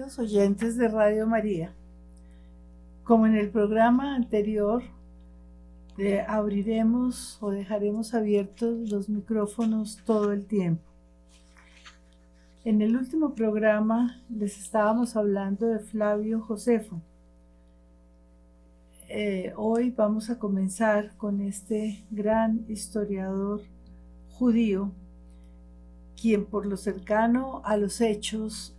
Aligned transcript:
Oyentes 0.00 0.78
de 0.78 0.88
Radio 0.88 1.26
María, 1.26 1.74
como 3.04 3.26
en 3.26 3.36
el 3.36 3.50
programa 3.50 4.14
anterior, 4.14 4.82
abriremos 6.26 7.36
o 7.42 7.50
dejaremos 7.50 8.14
abiertos 8.14 8.90
los 8.90 9.10
micrófonos 9.10 9.98
todo 10.06 10.32
el 10.32 10.46
tiempo. 10.46 10.82
En 12.64 12.80
el 12.80 12.96
último 12.96 13.34
programa 13.34 14.22
les 14.30 14.58
estábamos 14.58 15.16
hablando 15.16 15.66
de 15.66 15.80
Flavio 15.80 16.40
Josefo. 16.40 17.02
Eh, 19.06 19.52
hoy 19.56 19.90
vamos 19.90 20.30
a 20.30 20.38
comenzar 20.38 21.14
con 21.18 21.42
este 21.42 22.02
gran 22.10 22.64
historiador 22.68 23.60
judío, 24.30 24.92
quien 26.18 26.46
por 26.46 26.64
lo 26.64 26.78
cercano 26.78 27.60
a 27.64 27.76
los 27.76 28.00
hechos 28.00 28.74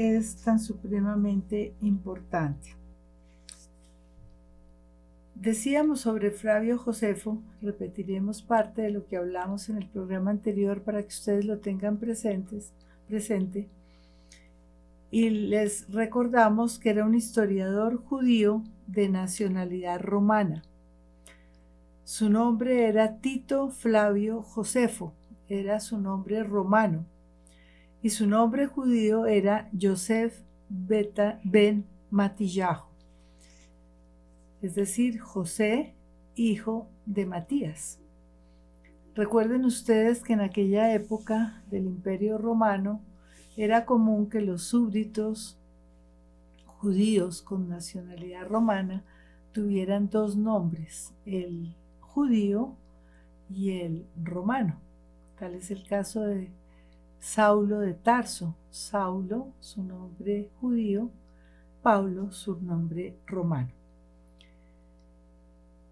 es 0.00 0.36
tan 0.36 0.58
supremamente 0.58 1.74
importante. 1.82 2.74
Decíamos 5.34 6.00
sobre 6.00 6.30
Flavio 6.30 6.78
Josefo, 6.78 7.42
repetiremos 7.60 8.40
parte 8.40 8.80
de 8.80 8.90
lo 8.90 9.06
que 9.06 9.18
hablamos 9.18 9.68
en 9.68 9.76
el 9.76 9.88
programa 9.88 10.30
anterior 10.30 10.82
para 10.82 11.02
que 11.02 11.08
ustedes 11.08 11.44
lo 11.44 11.58
tengan 11.58 11.98
presentes, 11.98 12.72
presente. 13.08 13.68
Y 15.10 15.28
les 15.28 15.90
recordamos 15.92 16.78
que 16.78 16.90
era 16.90 17.04
un 17.04 17.14
historiador 17.14 18.02
judío 18.02 18.62
de 18.86 19.10
nacionalidad 19.10 20.00
romana. 20.00 20.62
Su 22.04 22.30
nombre 22.30 22.88
era 22.88 23.18
Tito 23.18 23.68
Flavio 23.68 24.42
Josefo, 24.42 25.12
era 25.48 25.78
su 25.78 25.98
nombre 25.98 26.42
romano 26.42 27.04
y 28.02 28.10
su 28.10 28.26
nombre 28.26 28.66
judío 28.66 29.26
era 29.26 29.68
Yosef 29.72 30.40
Beta 30.68 31.40
ben 31.44 31.84
Matillahu, 32.10 32.84
es 34.62 34.74
decir, 34.74 35.20
José, 35.20 35.94
hijo 36.34 36.88
de 37.06 37.26
Matías. 37.26 37.98
Recuerden 39.14 39.64
ustedes 39.64 40.22
que 40.22 40.32
en 40.32 40.40
aquella 40.40 40.94
época 40.94 41.62
del 41.70 41.86
Imperio 41.86 42.38
Romano 42.38 43.00
era 43.56 43.84
común 43.84 44.30
que 44.30 44.40
los 44.40 44.62
súbditos 44.62 45.58
judíos 46.64 47.42
con 47.42 47.68
nacionalidad 47.68 48.46
romana 48.46 49.04
tuvieran 49.52 50.08
dos 50.08 50.36
nombres, 50.36 51.12
el 51.26 51.74
judío 52.00 52.76
y 53.50 53.72
el 53.80 54.06
romano. 54.22 54.80
Tal 55.38 55.54
es 55.54 55.70
el 55.70 55.86
caso 55.86 56.22
de 56.22 56.50
Saulo 57.20 57.80
de 57.80 57.94
Tarso. 57.94 58.56
Saulo, 58.70 59.52
su 59.60 59.82
nombre 59.82 60.48
judío, 60.60 61.10
Pablo, 61.82 62.30
su 62.32 62.60
nombre 62.60 63.16
romano. 63.26 63.70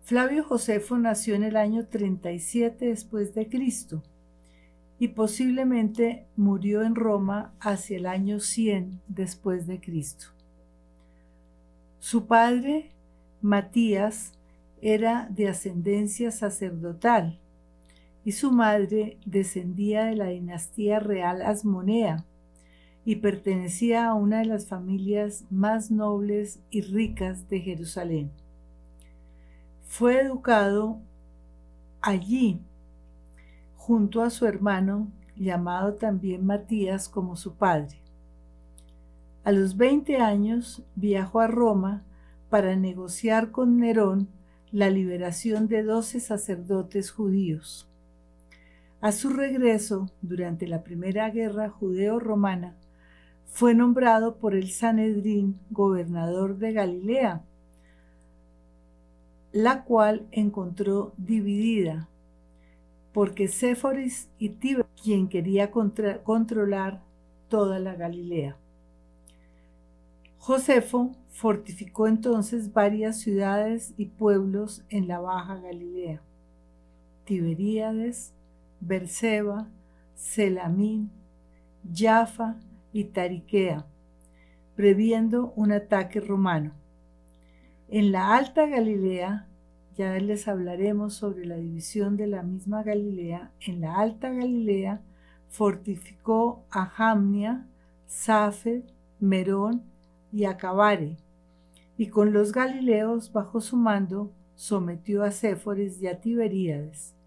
Flavio 0.03 0.43
Josefo 0.43 0.97
nació 0.97 1.35
en 1.35 1.45
el 1.45 1.57
año 1.57 1.87
37 1.87 2.87
después 2.87 3.35
de 3.35 3.49
Cristo 3.49 4.03
y 4.99 5.09
posiblemente 5.09 6.27
murió 6.37 6.83
en 6.83 6.95
Roma 6.95 7.53
hacia 7.61 7.99
el 7.99 8.07
año 8.07 8.41
100 8.41 9.03
después 9.09 9.67
de 9.67 9.81
Cristo. 9.81 10.29
Su 11.99 12.27
padre, 12.27 12.91
Matías, 13.43 14.33
era 14.81 15.29
de 15.31 15.49
ascendencia 15.49 16.31
sacerdotal 16.31 17.39
y 18.29 18.33
su 18.33 18.53
madre 18.53 19.17
descendía 19.25 20.05
de 20.05 20.15
la 20.15 20.27
dinastía 20.27 21.01
real 21.01 21.41
Asmonea 21.41 22.27
y 23.07 23.17
pertenecía 23.17 24.07
a 24.07 24.13
una 24.13 24.41
de 24.41 24.45
las 24.45 24.67
familias 24.67 25.47
más 25.49 25.91
nobles 25.91 26.61
y 26.69 26.83
ricas 26.83 27.49
de 27.49 27.61
Jerusalén. 27.61 28.31
Fue 29.83 30.21
educado 30.21 31.01
allí 32.03 32.61
junto 33.77 34.21
a 34.21 34.29
su 34.29 34.45
hermano, 34.45 35.11
llamado 35.35 35.95
también 35.95 36.45
Matías 36.45 37.09
como 37.09 37.35
su 37.35 37.55
padre. 37.55 37.97
A 39.43 39.53
los 39.53 39.79
20 39.79 40.19
años 40.19 40.83
viajó 40.97 41.41
a 41.41 41.47
Roma 41.47 42.05
para 42.51 42.77
negociar 42.77 43.53
con 43.53 43.79
Nerón 43.79 44.29
la 44.71 44.91
liberación 44.91 45.67
de 45.67 45.83
doce 45.83 46.21
sacerdotes 46.21 47.11
judíos. 47.11 47.88
A 49.01 49.13
su 49.13 49.31
regreso, 49.31 50.11
durante 50.23 50.67
la 50.67 50.83
Primera 50.83 51.31
Guerra 51.31 51.69
Judeo-Romana, 51.69 52.75
fue 53.47 53.73
nombrado 53.73 54.39
por 54.39 54.57
el 54.57 54.71
Sanedrín 54.71 55.61
gobernador 55.71 56.59
de 56.59 56.73
Galilea, 56.73 57.43
la 59.53 59.85
cual 59.85 60.27
encontró 60.33 61.13
dividida, 61.17 62.09
porque 63.13 63.47
Séforis 63.47 64.29
y 64.37 64.49
Tiber, 64.51 64.87
quien 65.01 65.29
quería 65.29 65.71
controlar 65.71 67.01
toda 67.49 67.79
la 67.79 67.95
Galilea. 67.95 68.57
Josefo 70.39 71.15
fortificó 71.31 72.09
entonces 72.09 72.73
varias 72.73 73.21
ciudades 73.21 73.95
y 73.97 74.07
pueblos 74.07 74.83
en 74.89 75.07
la 75.07 75.21
Baja 75.21 75.61
Galilea. 75.61 76.21
Tiberíades, 77.25 78.33
Berseba, 78.81 79.69
Selamín, 80.15 81.11
Jaffa 81.93 82.57
y 82.93 83.05
Tariquea, 83.05 83.87
previendo 84.77 85.53
un 85.57 85.73
ataque 85.73 86.21
romano. 86.21 86.73
En 87.89 88.13
la 88.13 88.37
Alta 88.37 88.67
Galilea, 88.67 89.47
ya 89.97 90.19
les 90.21 90.47
hablaremos 90.47 91.15
sobre 91.15 91.45
la 91.45 91.57
división 91.57 92.17
de 92.17 92.29
la 92.29 92.43
misma 92.43 92.83
Galilea, 92.83 93.51
en 93.61 93.81
la 93.81 93.97
Alta 93.97 94.31
Galilea 94.31 95.01
fortificó 95.49 96.65
a 96.71 96.87
Jamnia, 96.87 97.67
Safed, 98.07 98.83
Merón 99.19 99.83
y 100.33 100.45
Acabare, 100.45 101.17
y 101.97 102.07
con 102.09 102.33
los 102.33 102.53
galileos 102.53 103.33
bajo 103.33 103.61
su 103.61 103.77
mando 103.77 104.31
sometió 104.55 105.25
a 105.25 105.33
Séforis 105.33 106.01
y 106.01 106.07
a 106.07 106.21
Tiberíades 106.21 107.18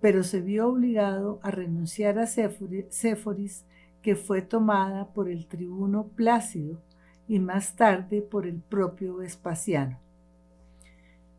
pero 0.00 0.22
se 0.22 0.40
vio 0.40 0.68
obligado 0.68 1.40
a 1.42 1.50
renunciar 1.50 2.18
a 2.18 2.26
Séforis, 2.26 3.64
que 4.02 4.16
fue 4.16 4.40
tomada 4.40 5.08
por 5.12 5.28
el 5.28 5.46
tribuno 5.46 6.08
Plácido 6.08 6.80
y 7.28 7.38
más 7.38 7.76
tarde 7.76 8.22
por 8.22 8.46
el 8.46 8.60
propio 8.60 9.16
Vespasiano. 9.16 9.98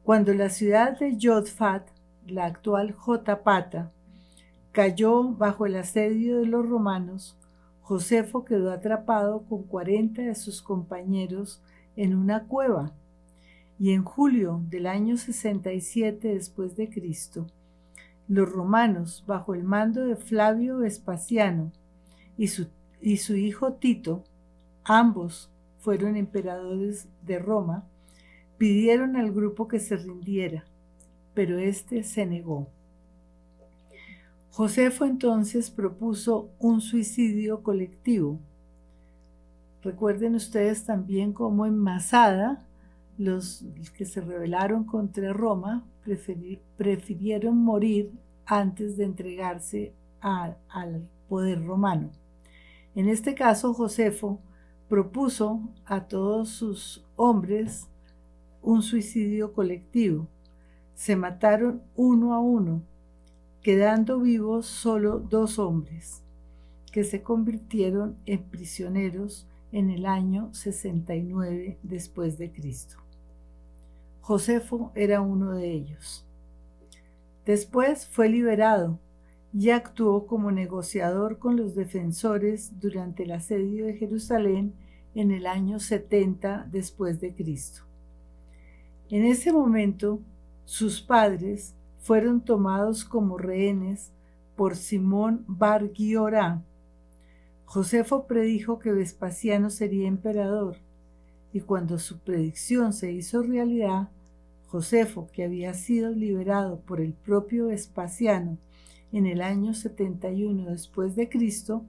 Cuando 0.03 0.33
la 0.33 0.49
ciudad 0.49 0.97
de 0.99 1.17
Jodfat, 1.19 1.87
la 2.27 2.45
actual 2.45 2.91
Jotapata, 2.91 3.91
cayó 4.71 5.23
bajo 5.23 5.65
el 5.65 5.75
asedio 5.75 6.39
de 6.39 6.45
los 6.45 6.67
romanos, 6.67 7.37
Josefo 7.81 8.45
quedó 8.45 8.71
atrapado 8.71 9.43
con 9.49 9.63
cuarenta 9.63 10.21
de 10.21 10.35
sus 10.35 10.61
compañeros 10.61 11.61
en 11.95 12.15
una 12.15 12.45
cueva, 12.45 12.93
y 13.79 13.91
en 13.91 14.03
julio 14.03 14.61
del 14.69 14.85
año 14.85 15.17
67 15.17 16.27
después 16.35 16.75
de 16.75 16.89
Cristo, 16.89 17.47
los 18.27 18.51
romanos, 18.51 19.23
bajo 19.27 19.53
el 19.53 19.63
mando 19.63 20.05
de 20.05 20.15
Flavio 20.15 20.77
Vespasiano 20.77 21.71
y 22.37 22.47
su, 22.47 23.35
hijo 23.35 23.73
Tito, 23.73 24.23
ambos 24.83 25.49
fueron 25.79 26.15
emperadores 26.15 27.07
de 27.23 27.39
Roma, 27.39 27.83
pidieron 28.57 29.15
al 29.15 29.31
grupo 29.31 29.67
que 29.67 29.79
se 29.79 29.97
rindiera, 29.97 30.65
pero 31.33 31.59
éste 31.59 32.03
se 32.03 32.25
negó. 32.25 32.67
Josefo 34.51 35.05
entonces 35.05 35.71
propuso 35.71 36.49
un 36.59 36.81
suicidio 36.81 37.63
colectivo. 37.63 38.39
Recuerden 39.81 40.35
ustedes 40.35 40.85
también 40.85 41.33
cómo 41.33 41.65
en 41.65 41.77
Masada 41.77 42.65
los 43.17 43.63
que 43.95 44.05
se 44.05 44.21
rebelaron 44.21 44.83
contra 44.83 45.33
Roma 45.33 45.85
prefirieron 46.77 47.57
morir 47.57 48.11
antes 48.45 48.97
de 48.97 49.05
entregarse 49.05 49.93
al 50.19 51.07
poder 51.29 51.63
romano. 51.65 52.11
En 52.95 53.07
este 53.07 53.35
caso, 53.35 53.73
Josefo 53.73 54.39
propuso 54.89 55.61
a 55.85 56.07
todos 56.07 56.49
sus 56.49 57.05
hombres 57.15 57.87
un 58.61 58.81
suicidio 58.81 59.53
colectivo. 59.53 60.27
Se 60.95 61.15
mataron 61.15 61.81
uno 61.95 62.33
a 62.33 62.39
uno, 62.39 62.81
quedando 63.61 64.19
vivos 64.19 64.65
solo 64.65 65.19
dos 65.19 65.59
hombres, 65.59 66.21
que 66.91 67.03
se 67.03 67.21
convirtieron 67.21 68.17
en 68.25 68.43
prisioneros 68.43 69.47
en 69.71 69.89
el 69.89 70.05
año 70.05 70.53
69 70.53 71.77
después 71.81 72.37
de 72.37 72.51
Cristo. 72.51 73.00
Josefo 74.21 74.91
era 74.95 75.21
uno 75.21 75.51
de 75.51 75.71
ellos. 75.71 76.25
Después 77.45 78.05
fue 78.05 78.29
liberado 78.29 78.99
y 79.53 79.71
actuó 79.71 80.27
como 80.27 80.51
negociador 80.51 81.39
con 81.39 81.57
los 81.57 81.75
defensores 81.75 82.79
durante 82.79 83.23
el 83.23 83.31
asedio 83.31 83.85
de 83.87 83.95
Jerusalén 83.95 84.73
en 85.15 85.31
el 85.31 85.45
año 85.45 85.79
70 85.79 86.67
después 86.71 87.19
de 87.19 87.33
Cristo. 87.33 87.81
En 89.09 89.25
ese 89.25 89.51
momento, 89.51 90.21
sus 90.63 91.01
padres 91.01 91.75
fueron 91.99 92.45
tomados 92.45 93.03
como 93.03 93.37
rehenes 93.37 94.13
por 94.55 94.75
Simón 94.75 95.43
Bar 95.47 95.91
Josefo 97.65 98.27
predijo 98.27 98.79
que 98.79 98.91
Vespasiano 98.91 99.69
sería 99.69 100.07
emperador, 100.07 100.77
y 101.53 101.61
cuando 101.61 101.99
su 101.99 102.19
predicción 102.19 102.93
se 102.93 103.11
hizo 103.11 103.41
realidad, 103.41 104.09
Josefo, 104.67 105.27
que 105.33 105.43
había 105.43 105.73
sido 105.73 106.11
liberado 106.11 106.79
por 106.79 107.01
el 107.01 107.13
propio 107.13 107.67
Vespasiano 107.67 108.57
en 109.11 109.25
el 109.25 109.41
año 109.41 109.73
71 109.73 110.69
después 110.69 111.15
de 111.15 111.27
Cristo, 111.27 111.83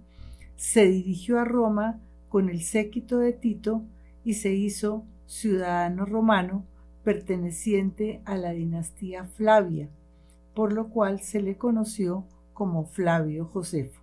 se 0.57 0.87
dirigió 0.87 1.39
a 1.39 1.45
Roma 1.45 2.01
con 2.29 2.49
el 2.49 2.61
séquito 2.63 3.19
de 3.19 3.33
Tito 3.33 3.83
y 4.25 4.35
se 4.35 4.53
hizo 4.53 5.05
ciudadano 5.27 6.05
romano 6.07 6.65
perteneciente 7.05 8.21
a 8.25 8.37
la 8.37 8.51
dinastía 8.51 9.25
Flavia, 9.25 9.89
por 10.55 10.73
lo 10.73 10.89
cual 10.89 11.21
se 11.21 11.41
le 11.41 11.57
conoció 11.57 12.25
como 12.53 12.85
Flavio 12.85 13.45
Josefo. 13.47 14.02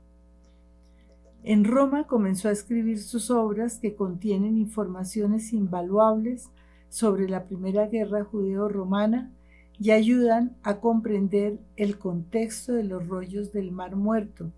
En 1.43 1.63
Roma 1.63 2.05
comenzó 2.05 2.49
a 2.49 2.51
escribir 2.51 2.99
sus 2.99 3.31
obras 3.31 3.79
que 3.79 3.95
contienen 3.95 4.57
informaciones 4.57 5.53
invaluables 5.53 6.49
sobre 6.89 7.29
la 7.29 7.45
Primera 7.45 7.87
Guerra 7.87 8.25
Judeo-Romana 8.25 9.31
y 9.79 9.91
ayudan 9.91 10.57
a 10.63 10.81
comprender 10.81 11.57
el 11.77 11.97
contexto 11.97 12.73
de 12.73 12.83
los 12.83 13.07
rollos 13.07 13.53
del 13.53 13.71
Mar 13.71 13.95
Muerto, 13.95 14.51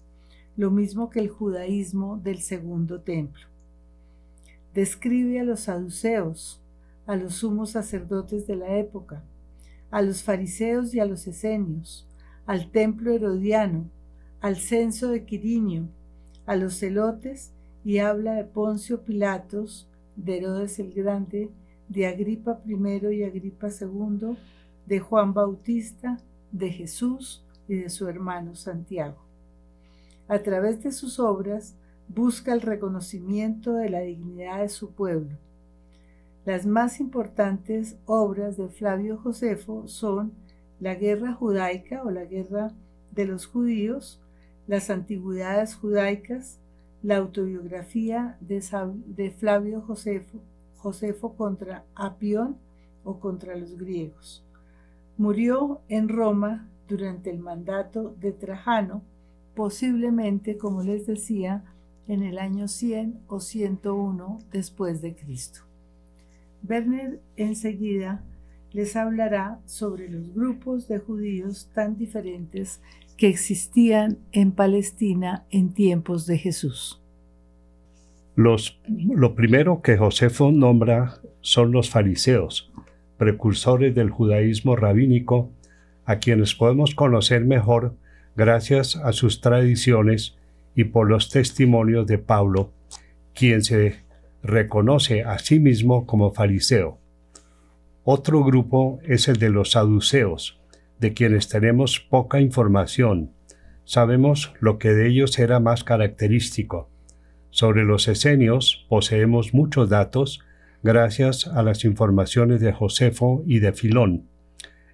lo 0.58 0.72
mismo 0.72 1.12
que 1.12 1.20
el 1.20 1.30
judaísmo 1.30 2.18
del 2.18 2.40
Segundo 2.40 3.02
Templo. 3.02 3.46
Describe 4.74 5.40
a 5.40 5.44
los 5.44 5.62
saduceos, 5.62 6.60
a 7.06 7.16
los 7.16 7.36
sumos 7.36 7.72
sacerdotes 7.72 8.48
de 8.48 8.56
la 8.56 8.78
época, 8.78 9.22
a 9.92 10.02
los 10.02 10.24
fariseos 10.24 10.96
y 10.96 11.00
a 11.00 11.06
los 11.06 11.28
esenios, 11.28 12.08
al 12.48 12.72
templo 12.72 13.12
herodiano, 13.14 13.86
al 14.40 14.56
censo 14.56 15.10
de 15.10 15.26
Quirinio, 15.26 15.88
a 16.46 16.56
los 16.56 16.80
celotes 16.80 17.52
y 17.84 18.00
habla 18.00 18.34
de 18.34 18.44
Poncio 18.44 19.02
Pilatos, 19.02 19.88
de 20.16 20.38
Herodes 20.38 20.80
el 20.80 20.94
Grande, 20.94 21.50
de 21.90 22.08
Agripa 22.08 22.62
I 22.66 23.16
y 23.16 23.24
Agripa 23.24 23.68
II, 23.70 24.38
de 24.86 25.00
Juan 25.00 25.34
Bautista, 25.34 26.18
de 26.52 26.70
Jesús 26.70 27.44
y 27.68 27.76
de 27.76 27.90
su 27.90 28.08
hermano 28.08 28.56
Santiago. 28.56 29.18
A 30.28 30.40
través 30.40 30.84
de 30.84 30.92
sus 30.92 31.20
obras 31.20 31.76
busca 32.08 32.54
el 32.54 32.62
reconocimiento 32.62 33.74
de 33.74 33.90
la 33.90 34.00
dignidad 34.00 34.62
de 34.62 34.70
su 34.70 34.92
pueblo 34.92 35.38
las 36.44 36.66
más 36.66 37.00
importantes 37.00 37.98
obras 38.06 38.58
de 38.58 38.68
Flavio 38.68 39.18
Josefo 39.18 39.88
son 39.88 40.34
la 40.80 40.96
Guerra 40.96 41.34
Judaica 41.34 42.02
o 42.04 42.10
la 42.10 42.26
Guerra 42.26 42.72
de 43.12 43.26
los 43.26 43.46
Judíos, 43.46 44.20
las 44.72 44.90
Antigüedades 44.90 45.76
Judaicas, 45.76 46.58
la 47.04 47.18
autobiografía 47.18 48.38
de, 48.40 49.32
Flavio 49.32 49.82
Josefo, 49.82 50.40
Josefo 50.78 51.34
contra 51.34 51.84
Apión 51.94 52.56
o 53.04 53.20
contra 53.20 53.58
los 53.58 53.78
griegos. 53.78 54.46
Murió 55.18 55.82
en 55.90 56.08
Roma 56.08 56.70
durante 56.88 57.30
el 57.32 57.40
mandato 57.40 58.16
de 58.22 58.32
Trajano, 58.32 59.02
posiblemente, 59.56 60.58
como 60.58 60.84
les 60.84 61.06
decía, 61.06 61.66
en 62.08 62.24
el 62.24 62.40
año 62.40 62.70
100 62.70 63.20
o 63.28 63.42
101 63.42 64.40
después 64.54 65.02
de 65.02 65.16
Cristo. 65.16 65.64
Werner 66.66 67.20
enseguida 67.36 68.24
les 68.72 68.96
hablará 68.96 69.60
sobre 69.66 70.10
los 70.10 70.34
grupos 70.34 70.88
de 70.88 71.00
judíos 71.00 71.70
tan 71.74 71.98
diferentes 71.98 72.80
que 73.22 73.28
existían 73.28 74.18
en 74.32 74.52
Palestina 74.52 75.46
en 75.52 75.76
tiempos 75.76 76.26
de 76.26 76.40
Jesús. 76.40 77.00
lo 78.36 79.36
primero 79.36 79.84
que 79.84 79.96
Josefo 79.96 80.52
nombra 80.52 81.20
son 81.42 81.72
los 81.72 81.92
fariseos, 81.92 82.72
precursores 83.20 83.94
del 83.94 84.10
judaísmo 84.10 84.76
rabínico, 84.76 85.52
a 86.04 86.16
quienes 86.16 86.56
podemos 86.56 86.96
conocer 86.96 87.46
mejor 87.46 87.94
gracias 88.36 88.96
a 88.96 89.14
sus 89.14 89.40
tradiciones 89.40 90.36
y 90.74 90.86
por 90.86 91.08
los 91.08 91.30
testimonios 91.30 92.08
de 92.08 92.18
Pablo, 92.18 92.72
quien 93.36 93.62
se 93.62 93.98
reconoce 94.42 95.22
a 95.22 95.38
sí 95.38 95.60
mismo 95.60 96.08
como 96.08 96.32
fariseo. 96.32 96.98
Otro 98.04 98.44
grupo 98.44 99.00
es 99.04 99.28
el 99.28 99.38
de 99.38 99.52
los 99.52 99.74
saduceos, 99.74 100.60
de 101.02 101.14
quienes 101.14 101.50
tenemos 101.50 102.00
poca 102.00 102.40
información. 102.40 103.32
Sabemos 103.84 104.54
lo 104.60 104.78
que 104.78 104.94
de 104.94 105.08
ellos 105.08 105.38
era 105.40 105.60
más 105.60 105.84
característico. 105.84 106.90
Sobre 107.50 107.84
los 107.84 108.08
esenios 108.08 108.86
poseemos 108.88 109.54
muchos 109.54 109.90
datos 109.90 110.42
gracias 110.84 111.48
a 111.48 111.64
las 111.64 111.84
informaciones 111.86 112.62
de 112.62 112.72
Josefo 112.72 113.44
y 113.48 113.60
de 113.60 113.74
Filón. 113.74 114.28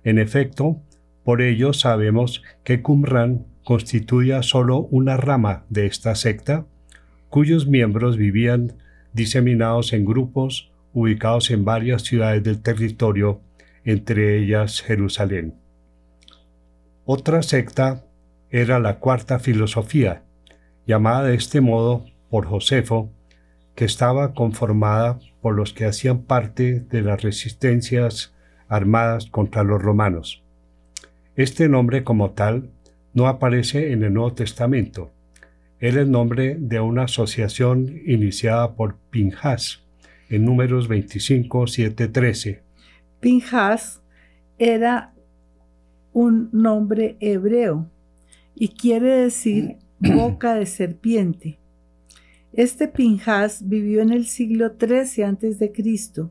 En 0.06 0.18
efecto, 0.18 0.82
por 1.24 1.42
ello 1.42 1.74
sabemos 1.74 2.42
que 2.64 2.82
Qumran 2.82 3.46
constituía 3.66 4.44
solo 4.44 4.88
una 4.90 5.18
rama 5.18 5.66
de 5.70 5.88
esta 5.88 6.16
secta, 6.16 6.66
cuyos 7.28 7.68
miembros 7.68 8.16
vivían 8.16 8.74
diseminados 9.12 9.92
en 9.92 10.06
grupos 10.06 10.72
ubicados 10.94 11.52
en 11.52 11.66
varias 11.66 12.04
ciudades 12.04 12.44
del 12.44 12.62
territorio, 12.62 13.42
entre 13.84 14.40
ellas 14.40 14.82
Jerusalén. 14.82 15.67
Otra 17.10 17.42
secta 17.42 18.04
era 18.50 18.80
la 18.80 19.00
cuarta 19.00 19.40
filosofía, 19.40 20.24
llamada 20.86 21.24
de 21.24 21.36
este 21.36 21.62
modo 21.62 22.04
por 22.30 22.46
Josefo, 22.46 23.10
que 23.76 23.86
estaba 23.86 24.34
conformada 24.34 25.18
por 25.42 25.56
los 25.56 25.72
que 25.72 25.86
hacían 25.86 26.24
parte 26.24 26.82
de 26.82 27.02
las 27.02 27.22
resistencias 27.22 28.36
armadas 28.68 29.28
contra 29.28 29.64
los 29.64 29.82
romanos. 29.82 30.44
Este 31.38 31.70
nombre 31.70 32.04
como 32.04 32.32
tal 32.32 32.72
no 33.14 33.30
aparece 33.30 33.94
en 33.94 34.04
el 34.04 34.14
Nuevo 34.14 34.34
Testamento, 34.34 35.14
era 35.80 36.02
el 36.02 36.12
nombre 36.12 36.58
de 36.60 36.82
una 36.82 37.04
asociación 37.04 38.02
iniciada 38.06 38.74
por 38.76 38.98
Pinjas 39.12 39.82
en 40.30 40.44
números 40.44 40.90
25, 40.90 41.68
7, 41.68 42.10
13. 42.10 42.64
Pinjas 43.22 44.02
era 44.58 45.14
un 46.14 46.50
nombre 46.52 47.18
hebreo 47.20 47.90
y 48.56 48.70
quiere 48.70 49.12
decir 49.12 49.78
boca 50.00 50.56
de 50.56 50.66
serpiente. 50.66 51.60
Este 52.54 52.88
Pinjas 52.88 53.68
vivió 53.68 54.02
en 54.02 54.12
el 54.12 54.26
siglo 54.26 54.74
XIII 54.80 55.24
a.C. 55.24 56.30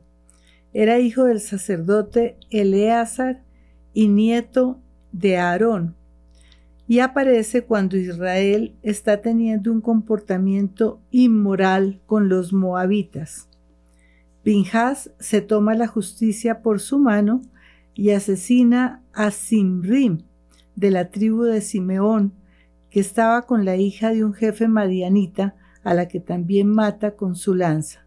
Era 0.73 0.99
hijo 0.99 1.23
del 1.23 1.39
sacerdote 1.39 2.35
Eleazar 2.49 3.41
y 3.93 4.09
nieto 4.09 4.79
de 5.11 5.37
Aarón, 5.37 5.95
y 6.87 6.99
aparece 6.99 7.63
cuando 7.63 7.97
Israel 7.97 8.75
está 8.83 9.21
teniendo 9.21 9.71
un 9.71 9.81
comportamiento 9.81 10.99
inmoral 11.11 11.99
con 12.05 12.29
los 12.29 12.53
moabitas. 12.53 13.47
Pinjas 14.43 15.11
se 15.19 15.41
toma 15.41 15.75
la 15.75 15.87
justicia 15.87 16.61
por 16.61 16.79
su 16.79 16.99
mano 16.99 17.41
y 17.97 18.11
asesina 18.11 19.01
a 19.11 19.31
Simrim, 19.31 20.19
de 20.75 20.91
la 20.91 21.09
tribu 21.09 21.43
de 21.43 21.61
Simeón, 21.61 22.31
que 22.91 22.99
estaba 22.99 23.41
con 23.47 23.65
la 23.65 23.75
hija 23.75 24.13
de 24.13 24.23
un 24.23 24.33
jefe 24.33 24.67
madianita, 24.67 25.55
a 25.83 25.95
la 25.95 26.07
que 26.07 26.19
también 26.19 26.69
mata 26.69 27.15
con 27.15 27.35
su 27.35 27.55
lanza. 27.55 28.05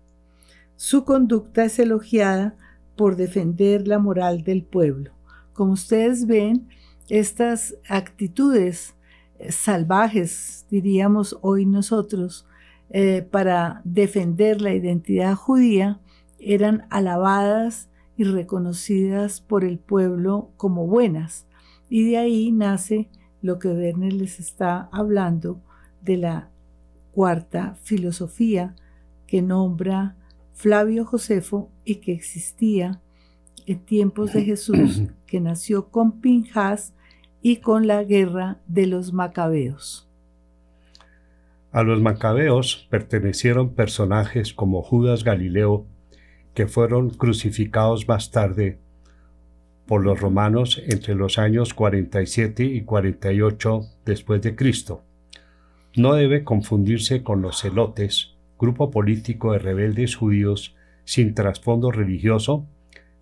Su 0.77 1.05
conducta 1.05 1.65
es 1.65 1.79
elogiada 1.81 2.55
por 2.95 3.17
defender 3.17 3.89
la 3.89 3.99
moral 3.99 4.45
del 4.45 4.63
pueblo. 4.63 5.11
Como 5.53 5.73
ustedes 5.73 6.27
ven, 6.27 6.69
estas 7.09 7.75
actitudes 7.89 8.95
eh, 9.41 9.51
salvajes, 9.51 10.67
diríamos 10.71 11.37
hoy 11.41 11.67
nosotros, 11.67 12.47
eh, 12.91 13.27
para 13.29 13.81
defender 13.85 14.63
la 14.63 14.73
identidad 14.73 15.35
judía, 15.35 15.99
eran 16.39 16.87
alabadas 16.91 17.90
y 18.21 18.25
reconocidas 18.25 19.41
por 19.41 19.65
el 19.65 19.79
pueblo 19.79 20.51
como 20.59 20.87
buenas. 20.87 21.47
Y 21.89 22.05
de 22.05 22.19
ahí 22.19 22.53
nace 22.53 23.09
lo 23.41 23.59
que 23.59 23.69
Werner 23.69 24.13
les 24.13 24.39
está 24.41 24.91
hablando 24.93 25.63
de 26.03 26.19
la 26.19 26.51
cuarta 27.13 27.79
filosofía 27.83 28.77
que 29.27 29.41
nombra 29.41 30.17
Flavio 30.53 31.07
Josefo 31.07 31.71
y 31.83 31.95
que 31.95 32.13
existía 32.13 33.01
en 33.65 33.79
tiempos 33.87 34.35
de 34.35 34.45
Jesús, 34.45 35.01
que 35.27 35.41
nació 35.41 35.89
con 35.89 36.21
Pinjas 36.21 36.93
y 37.41 37.57
con 37.57 37.87
la 37.87 38.05
guerra 38.05 38.59
de 38.67 38.87
los 38.87 39.15
macabeos. 39.15 40.11
A 41.73 41.83
los 41.83 42.03
macabeos 42.03 42.87
pertenecieron 42.91 43.71
personajes 43.71 44.53
como 44.53 44.83
Judas 44.83 45.25
Galileo, 45.25 45.87
que 46.55 46.67
fueron 46.67 47.11
crucificados 47.11 48.09
más 48.09 48.31
tarde 48.31 48.79
por 49.87 50.05
los 50.05 50.21
romanos 50.21 50.81
entre 50.87 51.15
los 51.15 51.39
años 51.39 51.75
47 51.75 52.65
y 52.65 52.83
48 52.83 53.83
después 54.05 54.41
de 54.43 54.55
Cristo. 54.55 55.03
No 55.97 56.15
debe 56.15 56.45
confundirse 56.45 57.23
con 57.23 57.43
los 57.43 57.61
celotes, 57.61 58.37
grupo 58.59 58.91
político 58.91 59.53
de 59.53 59.59
rebeldes 59.59 60.15
judíos 60.15 60.77
sin 61.05 61.35
trasfondo 61.35 61.91
religioso 61.91 62.67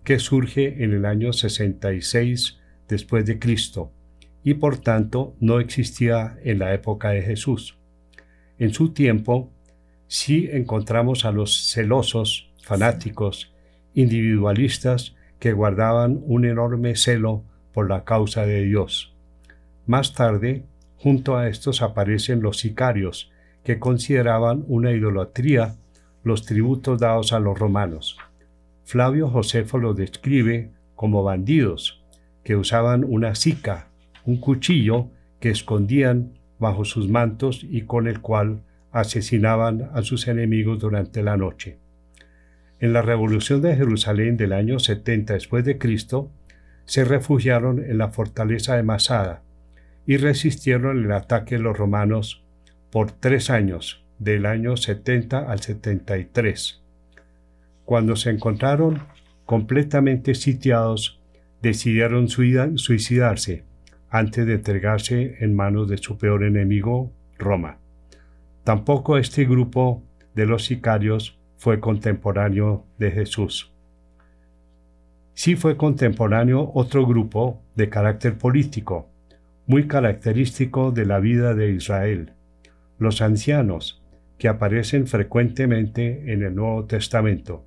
que 0.03 0.19
surge 0.19 0.83
en 0.83 0.93
el 0.93 1.05
año 1.05 1.33
66 1.33 2.59
después 2.87 3.25
de 3.25 3.39
Cristo 3.39 3.91
y 4.43 4.55
por 4.55 4.77
tanto 4.77 5.35
no 5.39 5.59
existía 5.59 6.37
en 6.43 6.59
la 6.59 6.73
época 6.73 7.09
de 7.09 7.21
Jesús. 7.21 7.77
En 8.57 8.73
su 8.73 8.93
tiempo 8.93 9.51
sí 10.07 10.49
encontramos 10.51 11.25
a 11.25 11.31
los 11.31 11.71
celosos, 11.71 12.48
fanáticos, 12.69 13.51
individualistas 13.95 15.15
que 15.39 15.53
guardaban 15.53 16.21
un 16.27 16.45
enorme 16.45 16.95
celo 16.95 17.43
por 17.73 17.89
la 17.89 18.03
causa 18.03 18.45
de 18.45 18.63
Dios. 18.63 19.11
Más 19.87 20.13
tarde, 20.13 20.65
junto 20.97 21.35
a 21.35 21.47
estos 21.47 21.81
aparecen 21.81 22.43
los 22.43 22.59
sicarios, 22.59 23.31
que 23.63 23.79
consideraban 23.79 24.65
una 24.67 24.91
idolatría 24.91 25.77
los 26.23 26.45
tributos 26.45 26.99
dados 26.99 27.33
a 27.33 27.39
los 27.39 27.57
romanos. 27.57 28.17
Flavio 28.85 29.29
Josefo 29.29 29.79
los 29.79 29.95
describe 29.95 30.69
como 30.95 31.23
bandidos, 31.23 32.03
que 32.43 32.55
usaban 32.55 33.03
una 33.03 33.33
sica, 33.33 33.87
un 34.25 34.37
cuchillo 34.39 35.07
que 35.39 35.49
escondían 35.49 36.33
bajo 36.59 36.85
sus 36.85 37.09
mantos 37.09 37.65
y 37.67 37.81
con 37.81 38.07
el 38.07 38.21
cual 38.21 38.61
asesinaban 38.91 39.89
a 39.95 40.03
sus 40.03 40.27
enemigos 40.27 40.77
durante 40.77 41.23
la 41.23 41.35
noche. 41.35 41.79
En 42.79 42.93
la 42.93 43.01
revolución 43.01 43.61
de 43.61 43.75
Jerusalén 43.75 44.37
del 44.37 44.53
año 44.53 44.79
70 44.79 45.33
después 45.33 45.65
de 45.65 45.77
Cristo, 45.77 46.31
se 46.85 47.03
refugiaron 47.03 47.83
en 47.83 47.97
la 47.97 48.09
fortaleza 48.09 48.75
de 48.75 48.83
Masada 48.83 49.43
y 50.05 50.17
resistieron 50.17 51.03
el 51.03 51.11
ataque 51.11 51.55
de 51.55 51.61
los 51.61 51.77
romanos 51.77 52.43
por 52.89 53.11
tres 53.11 53.49
años, 53.49 54.03
del 54.17 54.45
año 54.45 54.77
70 54.77 55.51
al 55.51 55.59
73. 55.59 56.81
Cuando 57.85 58.15
se 58.15 58.29
encontraron 58.29 59.03
completamente 59.45 60.33
sitiados, 60.33 61.19
decidieron 61.61 62.27
suicidarse 62.29 63.63
antes 64.09 64.45
de 64.45 64.53
entregarse 64.53 65.37
en 65.39 65.55
manos 65.55 65.89
de 65.89 65.97
su 65.97 66.17
peor 66.17 66.43
enemigo, 66.43 67.11
Roma. 67.37 67.77
Tampoco 68.63 69.17
este 69.17 69.45
grupo 69.45 70.03
de 70.33 70.45
los 70.45 70.65
sicarios 70.65 71.38
fue 71.59 71.81
contemporáneo 71.81 72.85
de 72.97 73.11
Jesús. 73.11 73.73
Sí 75.33 75.57
fue 75.57 75.75
contemporáneo 75.75 76.71
otro 76.73 77.05
grupo 77.05 77.61
de 77.75 77.89
carácter 77.89 78.37
político, 78.37 79.09
muy 79.67 79.85
característico 79.85 80.91
de 80.91 81.05
la 81.05 81.19
vida 81.19 81.53
de 81.55 81.71
Israel, 81.71 82.31
los 82.97 83.21
ancianos, 83.21 84.01
que 84.37 84.47
aparecen 84.47 85.05
frecuentemente 85.05 86.31
en 86.31 86.43
el 86.43 86.55
Nuevo 86.55 86.85
Testamento. 86.85 87.65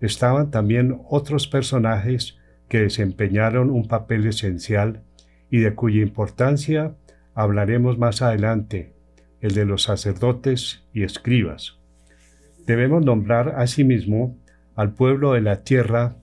Estaban 0.00 0.50
también 0.50 1.02
otros 1.06 1.46
personajes 1.46 2.38
que 2.68 2.80
desempeñaron 2.80 3.68
un 3.68 3.86
papel 3.86 4.26
esencial 4.26 5.02
y 5.50 5.58
de 5.58 5.74
cuya 5.74 6.00
importancia 6.00 6.94
hablaremos 7.34 7.98
más 7.98 8.22
adelante, 8.22 8.94
el 9.42 9.52
de 9.52 9.66
los 9.66 9.82
sacerdotes 9.82 10.84
y 10.94 11.02
escribas. 11.02 11.79
Debemos 12.66 13.04
nombrar 13.04 13.54
asimismo 13.56 14.36
al 14.76 14.92
pueblo 14.92 15.32
de 15.32 15.40
la 15.40 15.62
tierra 15.62 16.16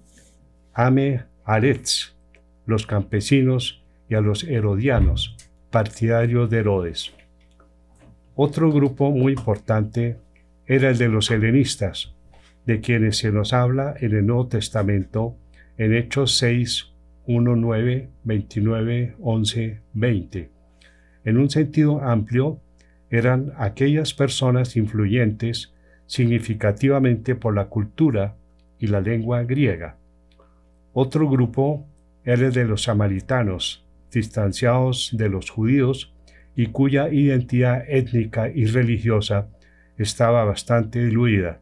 Ame 0.74 1.24
Aretz, 1.46 2.16
los 2.66 2.86
campesinos 2.86 3.84
y 4.10 4.16
a 4.16 4.22
los 4.22 4.44
herodianos, 4.44 5.36
partidarios 5.72 6.50
de 6.50 6.60
Herodes. 6.60 7.14
Otro 8.36 8.72
grupo 8.72 9.12
muy 9.12 9.34
importante 9.34 10.18
era 10.66 10.90
el 10.90 10.98
de 10.98 11.08
los 11.08 11.32
helenistas, 11.32 12.14
de 12.66 12.82
quienes 12.82 13.18
se 13.18 13.32
nos 13.32 13.54
habla 13.54 13.96
en 14.00 14.16
el 14.16 14.26
Nuevo 14.26 14.48
Testamento 14.48 15.36
en 15.78 15.94
Hechos 15.94 16.38
6, 16.38 16.92
1, 17.26 17.56
9, 17.56 18.10
29, 18.24 19.16
11, 19.20 19.82
20. 19.94 20.50
En 21.26 21.38
un 21.38 21.50
sentido 21.50 22.02
amplio, 22.02 22.60
eran 23.10 23.54
aquellas 23.58 24.14
personas 24.14 24.76
influyentes 24.76 25.74
significativamente 26.08 27.36
por 27.36 27.54
la 27.54 27.66
cultura 27.66 28.36
y 28.80 28.88
la 28.88 29.02
lengua 29.02 29.44
griega. 29.44 29.98
Otro 30.94 31.30
grupo 31.30 31.86
era 32.24 32.48
el 32.48 32.54
de 32.54 32.66
los 32.66 32.84
samaritanos, 32.84 33.86
distanciados 34.12 35.12
de 35.14 35.30
los 35.30 35.50
judíos 35.50 36.14
y 36.56 36.68
cuya 36.68 37.10
identidad 37.10 37.84
étnica 37.88 38.50
y 38.50 38.66
religiosa 38.66 39.48
estaba 39.98 40.44
bastante 40.44 41.06
diluida. 41.06 41.60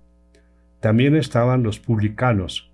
También 0.79 1.15
estaban 1.15 1.63
los 1.63 1.79
publicanos, 1.79 2.71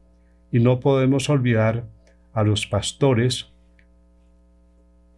y 0.52 0.60
no 0.60 0.80
podemos 0.80 1.30
olvidar 1.30 1.86
a 2.34 2.44
los 2.44 2.68
pastores 2.68 3.52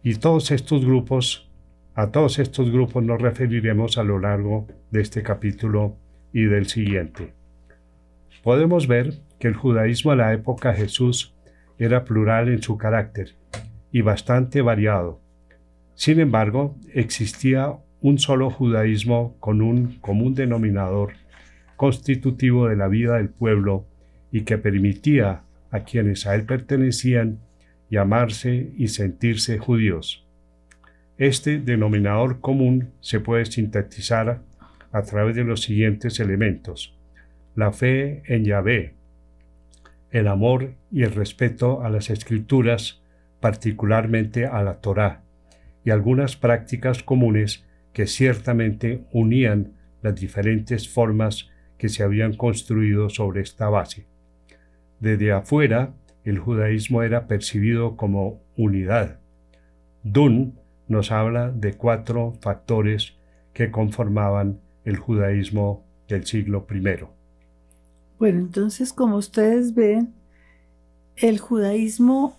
y 0.02 0.16
todos 0.16 0.50
estos 0.50 0.84
grupos, 0.84 1.50
a 1.94 2.10
todos 2.10 2.38
estos 2.38 2.70
grupos 2.70 3.02
nos 3.02 3.20
referiremos 3.20 3.98
a 3.98 4.04
lo 4.04 4.18
largo 4.18 4.66
de 4.90 5.00
este 5.00 5.22
capítulo 5.22 5.96
y 6.34 6.44
del 6.44 6.66
siguiente. 6.66 7.32
Podemos 8.42 8.86
ver 8.88 9.14
que 9.38 9.48
el 9.48 9.54
judaísmo 9.54 10.10
a 10.10 10.16
la 10.16 10.34
época 10.34 10.72
de 10.72 10.78
Jesús 10.78 11.34
era 11.78 12.04
plural 12.04 12.48
en 12.48 12.60
su 12.60 12.76
carácter 12.76 13.36
y 13.90 14.02
bastante 14.02 14.60
variado. 14.60 15.20
Sin 15.94 16.20
embargo, 16.20 16.76
existía 16.92 17.72
un 18.00 18.18
solo 18.18 18.50
judaísmo 18.50 19.36
con 19.40 19.62
un 19.62 19.98
común 20.00 20.34
denominador 20.34 21.12
constitutivo 21.76 22.68
de 22.68 22.76
la 22.76 22.88
vida 22.88 23.16
del 23.16 23.30
pueblo 23.30 23.86
y 24.30 24.42
que 24.42 24.58
permitía 24.58 25.42
a 25.70 25.80
quienes 25.80 26.26
a 26.26 26.34
él 26.34 26.44
pertenecían 26.44 27.38
llamarse 27.88 28.72
y 28.76 28.88
sentirse 28.88 29.58
judíos. 29.58 30.26
Este 31.16 31.60
denominador 31.60 32.40
común 32.40 32.90
se 33.00 33.20
puede 33.20 33.46
sintetizar 33.46 34.42
a 34.94 35.02
través 35.02 35.34
de 35.34 35.42
los 35.42 35.62
siguientes 35.62 36.20
elementos. 36.20 36.96
La 37.56 37.72
fe 37.72 38.22
en 38.26 38.44
Yahvé, 38.44 38.94
el 40.12 40.28
amor 40.28 40.74
y 40.92 41.02
el 41.02 41.10
respeto 41.10 41.82
a 41.82 41.90
las 41.90 42.10
escrituras, 42.10 43.02
particularmente 43.40 44.46
a 44.46 44.62
la 44.62 44.80
Torá, 44.80 45.22
y 45.84 45.90
algunas 45.90 46.36
prácticas 46.36 47.02
comunes 47.02 47.66
que 47.92 48.06
ciertamente 48.06 49.02
unían 49.10 49.72
las 50.00 50.14
diferentes 50.14 50.88
formas 50.88 51.50
que 51.76 51.88
se 51.88 52.04
habían 52.04 52.34
construido 52.34 53.10
sobre 53.10 53.40
esta 53.40 53.68
base. 53.68 54.06
Desde 55.00 55.32
afuera, 55.32 55.92
el 56.22 56.38
judaísmo 56.38 57.02
era 57.02 57.26
percibido 57.26 57.96
como 57.96 58.40
unidad. 58.56 59.18
Dunn 60.04 60.54
nos 60.86 61.10
habla 61.10 61.50
de 61.50 61.74
cuatro 61.74 62.34
factores 62.40 63.16
que 63.52 63.72
conformaban 63.72 64.60
el 64.84 64.96
judaísmo 64.96 65.84
del 66.08 66.26
siglo 66.26 66.66
I. 66.70 67.06
Bueno, 68.18 68.38
entonces 68.40 68.92
como 68.92 69.16
ustedes 69.16 69.74
ven, 69.74 70.14
el 71.16 71.38
judaísmo 71.38 72.36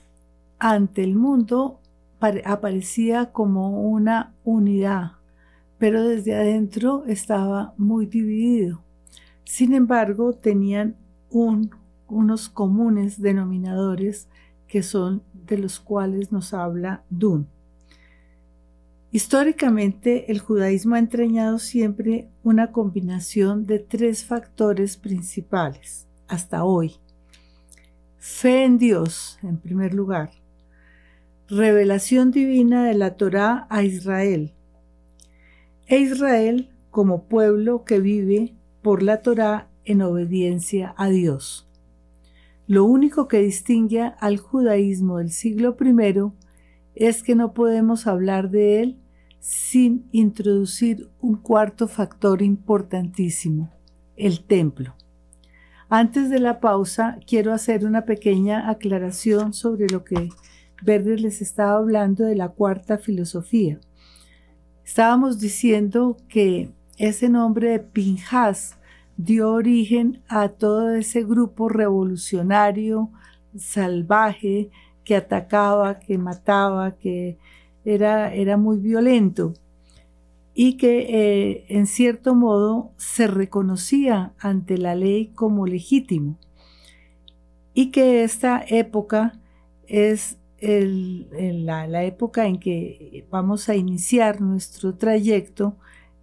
ante 0.60 1.04
el 1.04 1.16
mundo 1.16 1.80
aparecía 2.20 3.32
como 3.32 3.82
una 3.90 4.34
unidad, 4.44 5.14
pero 5.78 6.04
desde 6.04 6.36
adentro 6.36 7.04
estaba 7.06 7.74
muy 7.78 8.06
dividido. 8.06 8.82
Sin 9.44 9.74
embargo, 9.74 10.34
tenían 10.34 10.96
unos 11.30 12.50
comunes 12.50 13.22
denominadores 13.22 14.28
que 14.68 14.82
son 14.82 15.22
de 15.34 15.58
los 15.58 15.80
cuales 15.80 16.32
nos 16.32 16.54
habla 16.54 17.04
Dun. 17.10 17.48
Históricamente, 19.12 20.32
el 20.32 20.40
judaísmo 20.40 20.96
ha 20.96 21.00
entrañado 21.00 21.60
siempre 21.60 22.30
una 22.44 22.72
combinación 22.72 23.66
de 23.66 23.80
tres 23.80 24.26
factores 24.26 24.98
principales, 24.98 26.08
hasta 26.28 26.64
hoy. 26.64 26.96
Fe 28.18 28.66
en 28.66 28.78
Dios, 28.78 29.38
en 29.44 29.58
primer 29.58 29.94
lugar, 29.94 30.32
revelación 31.48 32.32
divina 32.32 32.86
de 32.86 32.96
la 32.96 33.16
Torá 33.16 33.68
a 33.70 33.84
Israel. 33.84 34.54
E 35.88 36.00
Israel 36.00 36.72
como 36.90 37.26
pueblo 37.26 37.86
que 37.86 38.00
vive 38.00 38.56
por 38.82 39.04
la 39.04 39.22
Torá 39.22 39.70
en 39.86 40.02
obediencia 40.02 40.96
a 40.98 41.10
Dios. 41.10 41.70
Lo 42.68 42.84
único 42.86 43.28
que 43.28 43.40
distingue 43.40 44.14
al 44.20 44.38
judaísmo 44.38 45.20
del 45.20 45.32
siglo 45.32 45.78
I 45.80 45.94
es 46.96 47.24
que 47.24 47.36
no 47.36 47.54
podemos 47.54 48.08
hablar 48.08 48.50
de 48.50 48.82
él 48.82 48.98
sin 49.40 50.08
introducir 50.12 51.10
un 51.22 51.36
cuarto 51.36 51.88
factor 51.88 52.42
importantísimo, 52.42 53.72
el 54.16 54.44
templo. 54.44 54.96
Antes 55.90 56.30
de 56.30 56.40
la 56.40 56.60
pausa, 56.60 57.20
quiero 57.28 57.54
hacer 57.54 57.86
una 57.86 58.06
pequeña 58.06 58.70
aclaración 58.70 59.54
sobre 59.54 59.88
lo 59.88 60.04
que 60.04 60.30
Verdes 60.82 61.22
les 61.22 61.42
estaba 61.42 61.78
hablando 61.78 62.25
de 62.25 62.36
la 62.36 62.50
cuarta 62.50 62.98
filosofía. 62.98 63.80
Estábamos 64.84 65.40
diciendo 65.40 66.18
que 66.28 66.72
ese 66.98 67.30
nombre 67.30 67.70
de 67.70 67.80
Pinjas 67.80 68.78
dio 69.18 69.52
origen 69.52 70.22
a 70.28 70.50
todo 70.50 70.96
ese 70.96 71.24
grupo 71.24 71.70
revolucionario, 71.70 73.10
salvaje, 73.58 74.70
que 75.06 75.16
atacaba, 75.16 76.00
que 76.00 76.18
mataba, 76.18 76.96
que 76.98 77.38
era, 77.86 78.34
era 78.34 78.58
muy 78.58 78.78
violento. 78.78 79.54
Y 80.54 80.78
que 80.78 81.00
eh, 81.10 81.66
en 81.70 81.86
cierto 81.86 82.34
modo 82.34 82.92
se 82.98 83.28
reconocía 83.28 84.34
ante 84.40 84.78
la 84.78 84.96
ley 84.96 85.28
como 85.28 85.68
legítimo. 85.68 86.38
Y 87.74 87.92
que 87.92 88.24
esta 88.24 88.64
época 88.68 89.40
es 89.88 90.38
la, 90.62 91.88
la, 91.88 92.04
época 92.06 92.48
en 92.48 92.58
que 92.60 93.26
vamos 93.30 93.70
a 93.70 93.76
iniciar 93.76 94.42
nuestro 94.42 94.96
trayecto 94.96 95.76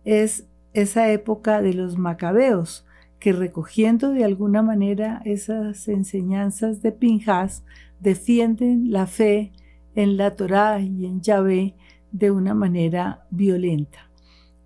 es 0.05 0.47
esa 0.73 1.11
época 1.12 1.61
de 1.62 1.75
los 1.75 1.99
macabeos, 1.99 2.87
que 3.19 3.33
recogiendo 3.33 4.11
de 4.11 4.25
alguna 4.25 4.62
manera 4.62 5.23
esas 5.25 5.87
enseñanzas 5.87 6.83
de 6.83 6.91
Pinjas, 6.91 7.62
defienden 8.02 8.90
la 8.90 9.06
fe 9.06 9.52
en 9.94 10.16
la 10.16 10.35
Torá 10.35 10.80
y 10.80 11.06
en 11.06 11.21
Yahvé 11.21 11.75
de 12.11 12.30
una 12.30 12.52
manera 12.52 13.26
violenta. 13.30 14.11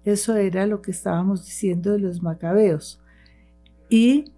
Eso 0.05 0.37
era 0.37 0.67
lo 0.67 0.81
que 0.83 0.91
estábamos 0.91 1.45
diciendo 1.45 1.93
de 1.93 1.99
los 1.99 2.23
macabeos. 2.23 3.01
Y 3.89 4.33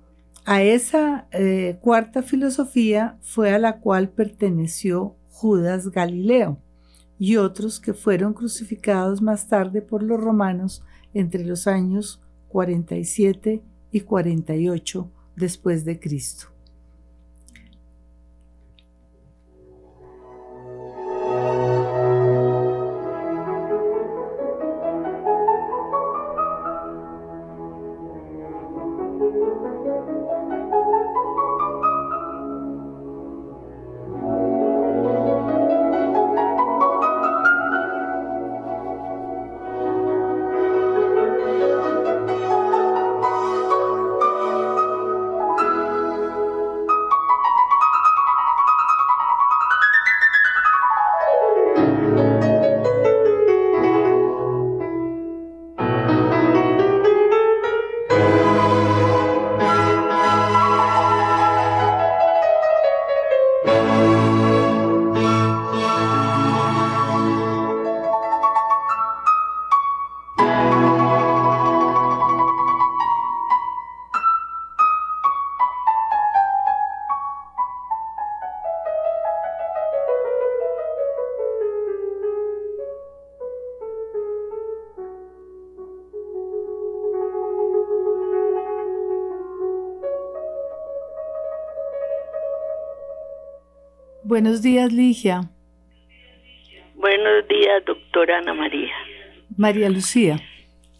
a 0.44 0.62
esa 0.62 1.28
eh, 1.30 1.78
cuarta 1.80 2.22
filosofía 2.22 3.18
fue 3.20 3.52
a 3.52 3.58
la 3.58 3.80
cual 3.80 4.08
perteneció 4.08 5.14
Judas 5.30 5.88
Galileo 5.90 6.58
y 7.18 7.36
otros 7.36 7.80
que 7.80 7.94
fueron 7.94 8.32
crucificados 8.32 9.22
más 9.22 9.46
tarde 9.48 9.82
por 9.82 10.02
los 10.02 10.20
romanos 10.20 10.82
entre 11.14 11.44
los 11.44 11.66
años 11.66 12.20
47 12.48 13.62
y 13.92 14.00
48 14.00 15.10
después 15.36 15.84
de 15.84 16.00
Cristo. 16.00 16.57
Buenos 94.38 94.62
días, 94.62 94.92
Ligia. 94.92 95.40
Buenos 96.94 97.48
días, 97.48 97.84
doctora 97.84 98.38
Ana 98.38 98.54
María. 98.54 98.94
María 99.56 99.90
Lucía. 99.90 100.36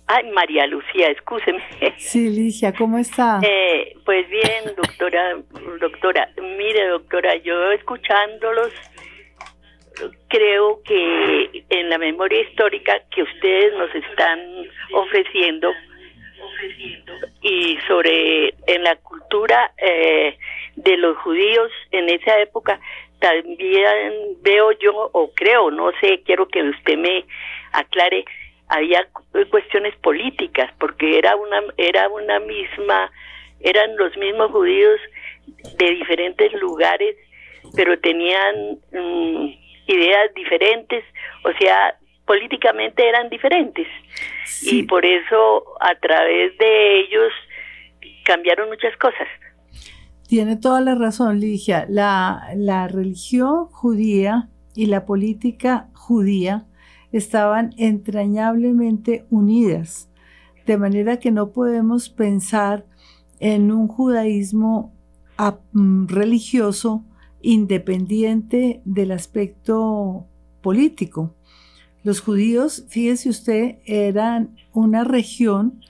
Ay, 0.09 0.29
María 0.33 0.67
Lucía, 0.67 1.07
escúcheme. 1.11 1.63
Sí, 1.99 2.31
Ligia, 2.31 2.73
¿cómo 2.73 2.99
está? 2.99 3.39
Eh, 3.45 3.95
pues 4.05 4.29
bien, 4.29 4.75
doctora, 4.77 5.39
doctora. 5.81 6.29
Mire, 6.59 6.89
doctora, 6.89 7.37
yo 7.37 7.71
escuchándolos, 7.71 8.73
creo 10.27 10.83
que 10.83 11.65
en 11.71 11.91
la 11.91 11.99
memoria 11.99 12.41
histórica 12.41 13.01
que 13.15 13.23
ustedes 13.23 13.73
nos 13.75 13.95
están 13.95 14.41
ofreciendo 14.95 15.71
y 17.43 17.79
sobre 17.87 18.49
en 18.67 18.83
la 18.83 18.97
cultura 18.97 19.73
eh, 19.77 20.37
de 20.75 20.97
los 20.97 21.17
judíos 21.19 21.71
en 21.93 22.09
esa 22.09 22.37
época 22.41 22.81
también 23.21 24.37
veo 24.43 24.73
yo, 24.73 25.11
o 25.13 25.33
creo, 25.35 25.71
no 25.71 25.91
sé, 26.01 26.23
quiero 26.25 26.47
que 26.49 26.63
usted 26.63 26.97
me 26.97 27.25
aclare, 27.73 28.25
había 28.69 29.07
cuestiones 29.51 29.95
políticas, 29.97 30.73
porque 30.79 31.19
era 31.19 31.37
una, 31.37 31.63
era 31.77 32.09
una 32.09 32.39
misma, 32.41 33.11
eran 33.61 33.97
los 33.97 34.17
mismos 34.17 34.51
judíos 34.51 35.01
de 35.79 35.91
diferentes 35.91 36.53
lugares, 36.55 37.17
pero 37.75 37.99
tenían 37.99 38.79
mm, 38.93 39.55
ideas 39.87 40.35
diferentes, 40.35 41.05
o 41.45 41.53
sea, 41.59 41.97
políticamente 42.27 43.09
eran 43.09 43.29
diferentes. 43.31 43.89
Y 44.63 44.83
por 44.85 45.05
eso 45.05 45.65
a 45.81 45.95
través 45.97 46.57
de 46.59 47.01
ellos 47.01 47.33
cambiaron 48.25 48.69
muchas 48.69 48.95
cosas. 48.99 49.27
Tiene 50.29 50.57
toda 50.57 50.83
la 50.83 50.95
razón, 50.95 51.41
Ligia. 51.41 51.87
La, 51.89 52.51
la 52.55 52.87
religión 52.87 53.65
judía 53.71 54.51
y 54.75 54.85
la 54.85 55.07
política 55.07 55.89
judía 55.95 56.67
estaban 57.13 57.73
entrañablemente 57.79 59.25
unidas, 59.31 60.11
de 60.67 60.77
manera 60.77 61.19
que 61.19 61.31
no 61.31 61.53
podemos 61.53 62.11
pensar 62.11 62.85
en 63.41 63.73
un 63.73 63.89
judaísmo 63.89 64.93
mm, 65.73 66.09
religioso 66.09 67.03
independiente 67.41 68.83
del 68.85 69.13
aspecto 69.13 70.27
político. 70.61 71.35
Los 72.05 72.21
judíos, 72.21 72.85
fíjese 72.91 73.31
usted, 73.31 73.79
eran 73.87 74.59
una 74.75 75.05
región 75.05 75.81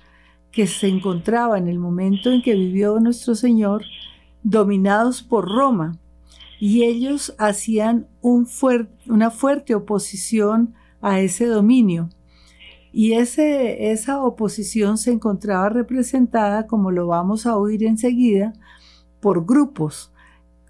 que 0.52 0.68
se 0.68 0.86
encontraba 0.86 1.58
en 1.58 1.66
el 1.66 1.80
momento 1.80 2.30
en 2.30 2.40
que 2.40 2.54
vivió 2.54 3.00
nuestro 3.00 3.34
Señor 3.34 3.82
dominados 4.50 5.22
por 5.22 5.48
Roma 5.48 5.98
y 6.58 6.84
ellos 6.84 7.34
hacían 7.38 8.08
una 8.22 9.30
fuerte 9.30 9.74
oposición 9.74 10.74
a 11.00 11.20
ese 11.20 11.46
dominio. 11.46 12.08
Y 12.90 13.12
ese, 13.12 13.92
esa 13.92 14.22
oposición 14.22 14.98
se 14.98 15.12
encontraba 15.12 15.68
representada, 15.68 16.66
como 16.66 16.90
lo 16.90 17.06
vamos 17.06 17.46
a 17.46 17.56
oír 17.56 17.84
enseguida, 17.84 18.54
por 19.20 19.44
grupos. 19.44 20.12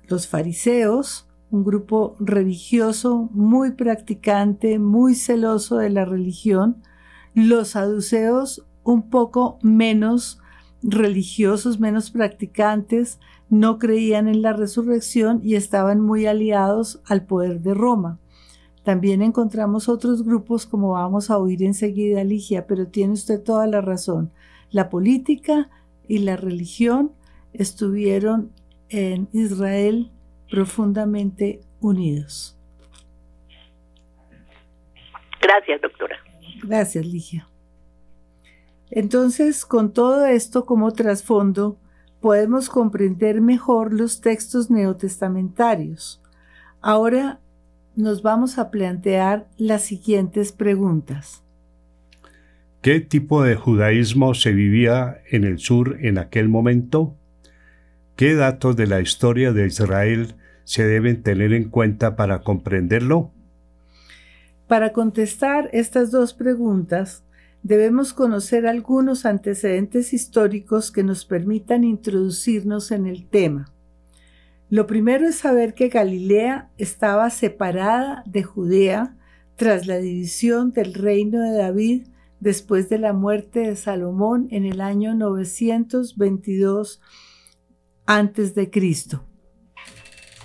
Los 0.08 0.26
fariseos, 0.26 1.26
un 1.50 1.64
grupo 1.64 2.16
religioso 2.18 3.30
muy 3.32 3.70
practicante, 3.70 4.78
muy 4.78 5.14
celoso 5.14 5.78
de 5.78 5.90
la 5.90 6.04
religión. 6.04 6.82
Los 7.34 7.68
saduceos, 7.68 8.66
un 8.82 9.08
poco 9.08 9.58
menos 9.62 10.40
religiosos, 10.82 11.80
menos 11.80 12.10
practicantes, 12.10 13.20
no 13.50 13.78
creían 13.78 14.28
en 14.28 14.42
la 14.42 14.52
resurrección 14.52 15.40
y 15.42 15.54
estaban 15.54 16.00
muy 16.00 16.26
aliados 16.26 17.00
al 17.06 17.24
poder 17.24 17.60
de 17.60 17.74
Roma. 17.74 18.18
También 18.82 19.22
encontramos 19.22 19.88
otros 19.88 20.24
grupos 20.24 20.66
como 20.66 20.92
vamos 20.92 21.30
a 21.30 21.38
oír 21.38 21.62
enseguida, 21.62 22.24
Ligia, 22.24 22.66
pero 22.66 22.86
tiene 22.86 23.14
usted 23.14 23.42
toda 23.42 23.66
la 23.66 23.80
razón. 23.80 24.30
La 24.70 24.88
política 24.90 25.70
y 26.06 26.18
la 26.18 26.36
religión 26.36 27.12
estuvieron 27.52 28.50
en 28.88 29.28
Israel 29.32 30.10
profundamente 30.50 31.60
unidos. 31.80 32.56
Gracias, 35.40 35.80
doctora. 35.80 36.16
Gracias, 36.62 37.06
Ligia. 37.06 37.48
Entonces, 38.90 39.64
con 39.66 39.92
todo 39.92 40.24
esto 40.26 40.64
como 40.64 40.92
trasfondo, 40.92 41.78
podemos 42.28 42.68
comprender 42.68 43.40
mejor 43.40 43.94
los 43.94 44.20
textos 44.20 44.70
neotestamentarios. 44.70 46.20
Ahora 46.82 47.40
nos 47.96 48.20
vamos 48.20 48.58
a 48.58 48.70
plantear 48.70 49.48
las 49.56 49.84
siguientes 49.84 50.52
preguntas. 50.52 51.42
¿Qué 52.82 53.00
tipo 53.00 53.42
de 53.42 53.56
judaísmo 53.56 54.34
se 54.34 54.52
vivía 54.52 55.22
en 55.30 55.44
el 55.44 55.58
sur 55.58 55.96
en 56.02 56.18
aquel 56.18 56.50
momento? 56.50 57.16
¿Qué 58.14 58.34
datos 58.34 58.76
de 58.76 58.88
la 58.88 59.00
historia 59.00 59.54
de 59.54 59.66
Israel 59.66 60.34
se 60.64 60.84
deben 60.84 61.22
tener 61.22 61.54
en 61.54 61.70
cuenta 61.70 62.14
para 62.14 62.42
comprenderlo? 62.42 63.30
Para 64.66 64.92
contestar 64.92 65.70
estas 65.72 66.10
dos 66.10 66.34
preguntas, 66.34 67.24
debemos 67.62 68.12
conocer 68.12 68.66
algunos 68.66 69.26
antecedentes 69.26 70.12
históricos 70.12 70.90
que 70.90 71.02
nos 71.02 71.24
permitan 71.24 71.84
introducirnos 71.84 72.90
en 72.90 73.06
el 73.06 73.28
tema. 73.28 73.72
Lo 74.70 74.86
primero 74.86 75.26
es 75.26 75.36
saber 75.36 75.74
que 75.74 75.88
Galilea 75.88 76.70
estaba 76.76 77.30
separada 77.30 78.22
de 78.26 78.42
Judea 78.42 79.16
tras 79.56 79.86
la 79.86 79.98
división 79.98 80.72
del 80.72 80.94
reino 80.94 81.40
de 81.40 81.56
David 81.56 82.06
después 82.40 82.88
de 82.88 82.98
la 82.98 83.12
muerte 83.12 83.60
de 83.60 83.76
Salomón 83.76 84.46
en 84.50 84.64
el 84.64 84.80
año 84.80 85.14
922 85.14 87.00
a.C. 88.06 88.70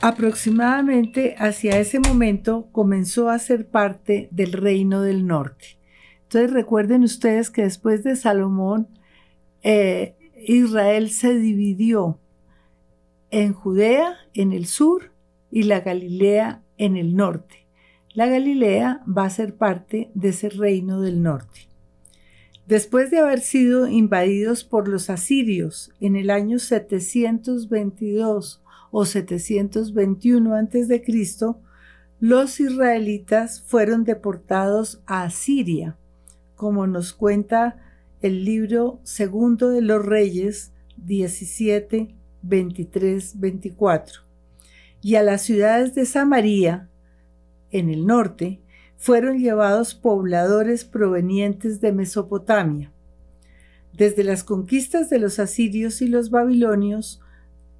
Aproximadamente 0.01 1.35
hacia 1.37 1.79
ese 1.79 1.99
momento 1.99 2.69
comenzó 2.71 3.29
a 3.29 3.39
ser 3.39 3.69
parte 3.69 4.27
del 4.31 4.51
reino 4.51 5.01
del 5.01 5.27
norte. 5.27 5.77
Entonces 6.33 6.51
recuerden 6.51 7.03
ustedes 7.03 7.51
que 7.51 7.61
después 7.61 8.03
de 8.03 8.15
Salomón, 8.15 8.87
eh, 9.61 10.15
Israel 10.47 11.11
se 11.11 11.37
dividió 11.37 12.17
en 13.29 13.53
Judea 13.53 14.15
en 14.33 14.51
el 14.51 14.65
sur 14.65 15.11
y 15.51 15.61
la 15.61 15.81
Galilea 15.81 16.63
en 16.79 16.97
el 16.97 17.15
norte. 17.15 17.67
La 18.15 18.25
Galilea 18.25 19.03
va 19.05 19.25
a 19.25 19.29
ser 19.29 19.53
parte 19.53 20.09
de 20.15 20.29
ese 20.29 20.49
reino 20.49 21.01
del 21.01 21.21
norte. 21.21 21.67
Después 22.65 23.11
de 23.11 23.19
haber 23.19 23.41
sido 23.41 23.87
invadidos 23.87 24.63
por 24.63 24.87
los 24.87 25.11
asirios 25.11 25.91
en 25.99 26.15
el 26.15 26.31
año 26.31 26.57
722 26.57 28.59
o 28.89 29.05
721 29.05 30.55
a.C., 30.55 31.03
los 32.19 32.59
israelitas 32.59 33.61
fueron 33.61 34.03
deportados 34.03 34.99
a 35.05 35.25
Asiria 35.25 35.95
como 36.63 36.87
nos 36.87 37.11
cuenta 37.11 37.75
el 38.21 38.45
libro 38.45 39.01
segundo 39.03 39.67
de 39.71 39.81
los 39.81 40.05
Reyes 40.05 40.71
17, 40.95 42.15
23, 42.41 43.37
24. 43.37 44.21
Y 45.01 45.15
a 45.15 45.23
las 45.23 45.41
ciudades 45.41 45.93
de 45.93 46.05
Samaria, 46.05 46.87
en 47.69 47.89
el 47.89 48.07
norte, 48.07 48.61
fueron 48.95 49.39
llevados 49.39 49.93
pobladores 49.93 50.85
provenientes 50.85 51.81
de 51.81 51.91
Mesopotamia. 51.91 52.93
Desde 53.91 54.23
las 54.23 54.45
conquistas 54.45 55.09
de 55.09 55.19
los 55.19 55.39
asirios 55.39 56.01
y 56.01 56.07
los 56.07 56.29
babilonios, 56.29 57.19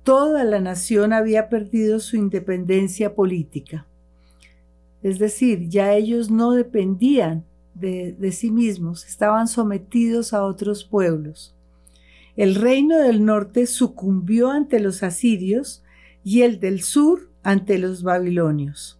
toda 0.04 0.44
la 0.44 0.60
nación 0.60 1.14
había 1.14 1.48
perdido 1.48 2.02
su 2.02 2.18
independencia 2.18 3.16
política. 3.16 3.88
Es 5.02 5.20
decir, 5.20 5.70
ya 5.70 5.94
ellos 5.94 6.30
no 6.30 6.52
dependían 6.52 7.46
de, 7.74 8.32
sí 8.32 8.52
mismos, 8.52 9.06
estaban 9.06 9.48
sometidos 9.48 10.34
a 10.34 10.44
otros 10.44 10.84
pueblos. 10.84 11.56
El 12.36 12.56
reino 12.56 12.98
del 12.98 13.26
norte 13.26 13.68
sucumbió 13.68 14.50
ante 14.50 14.80
los 14.80 15.04
asirios 15.04 15.84
y 16.24 16.42
el 16.42 16.60
del 16.60 16.82
sur 16.82 17.30
ante 17.44 17.78
los 17.78 18.04
babilonios. 18.04 19.00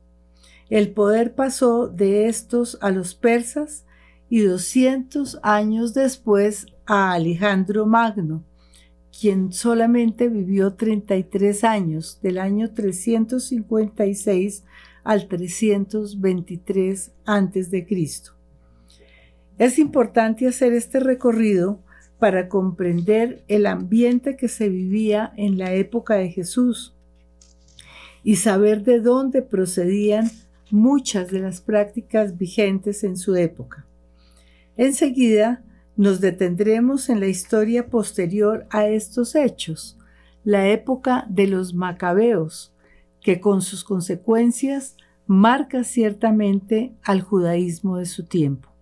El 0.70 0.92
poder 0.92 1.36
pasó 1.36 1.88
de 1.88 2.28
estos 2.28 2.78
a 2.82 2.92
los 2.92 3.16
persas 3.16 3.86
y 4.30 4.42
200 4.42 5.40
años 5.44 5.94
después 5.94 6.68
a 6.86 7.14
Alejandro 7.14 7.86
Magno, 7.86 8.44
quien 9.20 9.54
solamente 9.54 10.28
vivió 10.28 10.74
33 10.74 11.64
años, 11.64 12.20
del 12.22 12.40
año 12.40 12.72
356 12.72 14.64
al 15.04 15.28
323 15.28 17.12
a.C. 17.26 17.86
Es 19.58 19.78
importante 19.78 20.48
hacer 20.48 20.74
este 20.74 21.00
recorrido 21.00 21.80
para 22.18 22.50
comprender 22.50 23.44
el 23.48 23.66
ambiente 23.66 24.36
que 24.36 24.48
se 24.48 24.70
vivía 24.70 25.34
en 25.38 25.58
la 25.58 25.74
época 25.74 26.16
de 26.16 26.30
Jesús 26.30 26.96
y 28.24 28.38
saber 28.38 28.84
de 28.84 29.00
dónde 29.00 29.42
procedían 29.42 30.32
muchas 30.72 31.30
de 31.30 31.40
las 31.40 31.62
prácticas 31.62 32.38
vigentes 32.38 33.04
en 33.04 33.18
su 33.18 33.36
época. 33.36 33.86
Enseguida 34.76 35.64
nos 35.96 36.20
detendremos 36.20 37.10
en 37.10 37.20
la 37.20 37.28
historia 37.28 37.88
posterior 37.88 38.66
a 38.72 38.88
estos 38.88 39.36
hechos, 39.36 40.00
la 40.44 40.68
época 40.70 41.28
de 41.30 41.46
los 41.46 41.76
macabeos, 41.76 42.74
que 43.22 43.40
con 43.40 43.62
sus 43.62 43.84
consecuencias 43.84 44.98
marca 45.28 45.84
ciertamente 45.84 46.94
al 47.04 47.22
judaísmo 47.22 47.98
de 47.98 48.08
su 48.08 48.26
tiempo. 48.26 48.73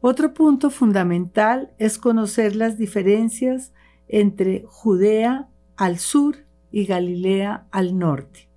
Otro 0.00 0.32
punto 0.32 0.70
fundamental 0.70 1.70
es 1.78 1.98
conocer 1.98 2.56
las 2.56 2.78
diferencias 2.78 3.72
entre 4.08 4.64
Judea 4.66 5.48
al 5.76 5.98
sur 5.98 6.36
y 6.72 6.86
Galilea 6.86 7.66
al 7.70 7.98
norte. 7.98 8.48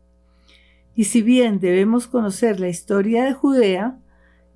Y 0.96 1.06
si 1.06 1.22
bien 1.22 1.60
debemos 1.60 2.08
conocer 2.08 2.60
la 2.60 2.70
historia 2.70 3.26
de 3.26 3.34
Judea, 3.34 4.00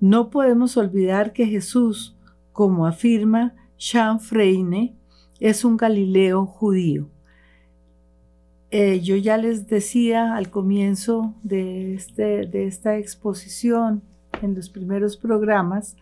no 0.00 0.30
podemos 0.30 0.76
olvidar 0.76 1.32
que 1.32 1.46
Jesús, 1.46 2.16
como 2.52 2.86
afirma 2.86 3.54
Jean 3.76 4.20
Freine, 4.20 4.94
es 5.40 5.64
un 5.64 5.76
Galileo 5.76 6.46
judío. 6.46 7.08
Eh, 8.70 9.00
yo 9.00 9.16
ya 9.16 9.36
les 9.36 9.66
decía 9.66 10.36
al 10.36 10.50
comienzo 10.50 11.34
de, 11.42 11.94
este, 11.94 12.46
de 12.46 12.66
esta 12.66 12.96
exposición, 12.96 14.02
en 14.42 14.54
los 14.54 14.68
primeros 14.68 15.16
programas, 15.16 15.96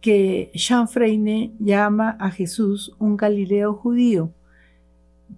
que 0.00 0.50
Jean 0.54 0.88
Freine 0.88 1.52
llama 1.58 2.16
a 2.18 2.30
Jesús 2.30 2.94
un 2.98 3.16
Galileo 3.16 3.74
judío. 3.74 4.32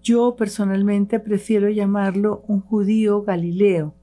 Yo 0.03 0.37
personalmente 0.37 1.21
prefiero 1.21 1.69
llamarlo 1.69 2.45
un 2.47 2.61
judío 2.61 3.23
Galileo, 3.23 3.95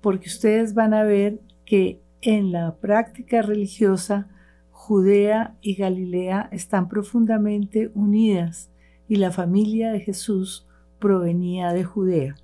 porque 0.00 0.28
ustedes 0.28 0.74
van 0.74 0.94
a 0.94 1.04
ver 1.04 1.40
que 1.64 2.00
en 2.20 2.52
la 2.52 2.76
práctica 2.76 3.42
religiosa 3.42 4.28
Judea 4.70 5.56
y 5.62 5.76
Galilea 5.76 6.48
están 6.52 6.88
profundamente 6.88 7.90
unidas 7.94 8.70
y 9.08 9.16
la 9.16 9.30
familia 9.30 9.92
de 9.92 10.00
Jesús 10.00 10.66
provenía 10.98 11.72
de 11.72 11.84
Judea. 11.84 12.34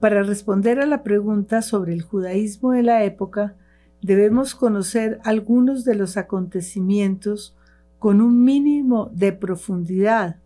Para 0.00 0.22
responder 0.22 0.78
a 0.80 0.86
la 0.86 1.02
pregunta 1.02 1.60
sobre 1.60 1.92
el 1.92 2.02
judaísmo 2.02 2.70
de 2.72 2.82
la 2.82 3.04
época, 3.04 3.56
debemos 4.02 4.54
conocer 4.54 5.20
algunos 5.24 5.84
de 5.84 5.94
los 5.94 6.16
acontecimientos 6.16 7.56
con 7.98 8.20
un 8.20 8.44
mínimo 8.44 9.10
de 9.12 9.32
profundidad, 9.32 10.36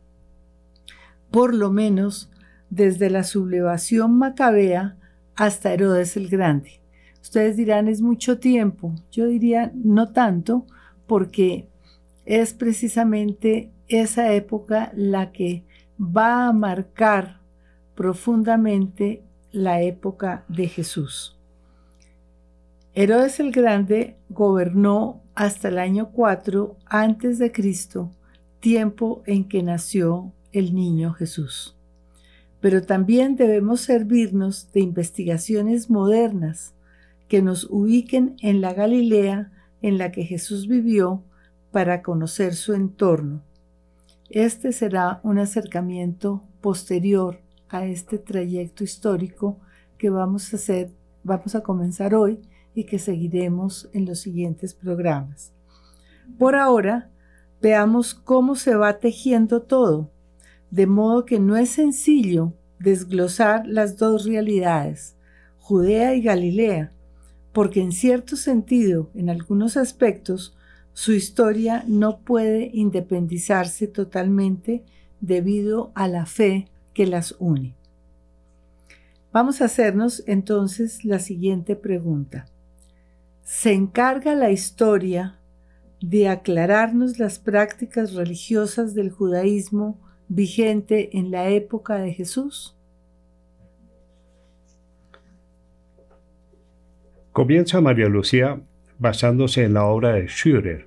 por 1.30 1.54
lo 1.54 1.70
menos 1.70 2.30
desde 2.70 3.10
la 3.10 3.24
sublevación 3.24 4.16
macabea 4.16 4.96
hasta 5.36 5.72
Herodes 5.72 6.16
el 6.16 6.28
Grande. 6.28 6.80
Ustedes 7.20 7.56
dirán, 7.56 7.88
es 7.88 8.00
mucho 8.00 8.38
tiempo. 8.38 8.94
Yo 9.10 9.26
diría, 9.26 9.70
no 9.74 10.12
tanto, 10.12 10.66
porque 11.06 11.68
es 12.24 12.54
precisamente 12.54 13.70
esa 13.88 14.32
época 14.32 14.92
la 14.94 15.32
que 15.32 15.64
va 16.00 16.48
a 16.48 16.52
marcar 16.52 17.40
profundamente 17.94 19.22
la 19.52 19.82
época 19.82 20.44
de 20.48 20.68
Jesús. 20.68 21.38
Herodes 22.94 23.40
el 23.40 23.52
Grande 23.52 24.18
gobernó 24.28 25.22
hasta 25.34 25.68
el 25.68 25.78
año 25.78 26.10
4 26.12 26.76
antes 26.84 27.38
de 27.38 27.50
Cristo, 27.50 28.10
tiempo 28.60 29.22
en 29.24 29.48
que 29.48 29.62
nació 29.62 30.30
el 30.52 30.74
niño 30.74 31.14
Jesús. 31.14 31.74
Pero 32.60 32.82
también 32.82 33.34
debemos 33.34 33.80
servirnos 33.80 34.70
de 34.72 34.80
investigaciones 34.80 35.88
modernas 35.88 36.74
que 37.28 37.40
nos 37.40 37.66
ubiquen 37.70 38.36
en 38.42 38.60
la 38.60 38.74
Galilea 38.74 39.50
en 39.80 39.96
la 39.96 40.12
que 40.12 40.24
Jesús 40.24 40.68
vivió 40.68 41.22
para 41.70 42.02
conocer 42.02 42.54
su 42.54 42.74
entorno. 42.74 43.40
Este 44.28 44.70
será 44.70 45.18
un 45.22 45.38
acercamiento 45.38 46.42
posterior 46.60 47.40
a 47.70 47.86
este 47.86 48.18
trayecto 48.18 48.84
histórico 48.84 49.56
que 49.96 50.10
vamos 50.10 50.52
a 50.52 50.56
hacer, 50.56 50.90
vamos 51.24 51.54
a 51.54 51.62
comenzar 51.62 52.14
hoy 52.14 52.38
y 52.74 52.84
que 52.84 52.98
seguiremos 52.98 53.88
en 53.92 54.06
los 54.06 54.20
siguientes 54.20 54.74
programas. 54.74 55.52
Por 56.38 56.54
ahora, 56.54 57.10
veamos 57.60 58.14
cómo 58.14 58.54
se 58.54 58.74
va 58.74 58.98
tejiendo 58.98 59.62
todo, 59.62 60.10
de 60.70 60.86
modo 60.86 61.24
que 61.24 61.38
no 61.38 61.56
es 61.56 61.70
sencillo 61.70 62.54
desglosar 62.78 63.66
las 63.66 63.96
dos 63.96 64.24
realidades, 64.24 65.16
Judea 65.58 66.14
y 66.14 66.22
Galilea, 66.22 66.92
porque 67.52 67.80
en 67.80 67.92
cierto 67.92 68.36
sentido, 68.36 69.10
en 69.14 69.30
algunos 69.30 69.76
aspectos, 69.76 70.56
su 70.92 71.12
historia 71.12 71.84
no 71.86 72.20
puede 72.20 72.70
independizarse 72.72 73.86
totalmente 73.86 74.84
debido 75.20 75.92
a 75.94 76.08
la 76.08 76.26
fe 76.26 76.68
que 76.92 77.06
las 77.06 77.34
une. 77.38 77.74
Vamos 79.32 79.62
a 79.62 79.66
hacernos 79.66 80.22
entonces 80.26 81.04
la 81.04 81.18
siguiente 81.18 81.76
pregunta. 81.76 82.46
¿Se 83.42 83.72
encarga 83.72 84.34
la 84.34 84.50
historia 84.50 85.40
de 86.00 86.28
aclararnos 86.28 87.18
las 87.18 87.38
prácticas 87.38 88.14
religiosas 88.14 88.94
del 88.94 89.10
judaísmo 89.10 90.00
vigente 90.28 91.16
en 91.18 91.30
la 91.30 91.48
época 91.48 91.96
de 91.96 92.12
Jesús? 92.12 92.76
Comienza 97.32 97.80
María 97.80 98.08
Lucía 98.08 98.60
basándose 98.98 99.64
en 99.64 99.74
la 99.74 99.86
obra 99.86 100.12
de 100.12 100.28
Schürer, 100.28 100.86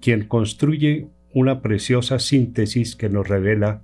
quien 0.00 0.28
construye 0.28 1.08
una 1.34 1.60
preciosa 1.60 2.20
síntesis 2.20 2.94
que 2.94 3.08
nos 3.08 3.28
revela 3.28 3.82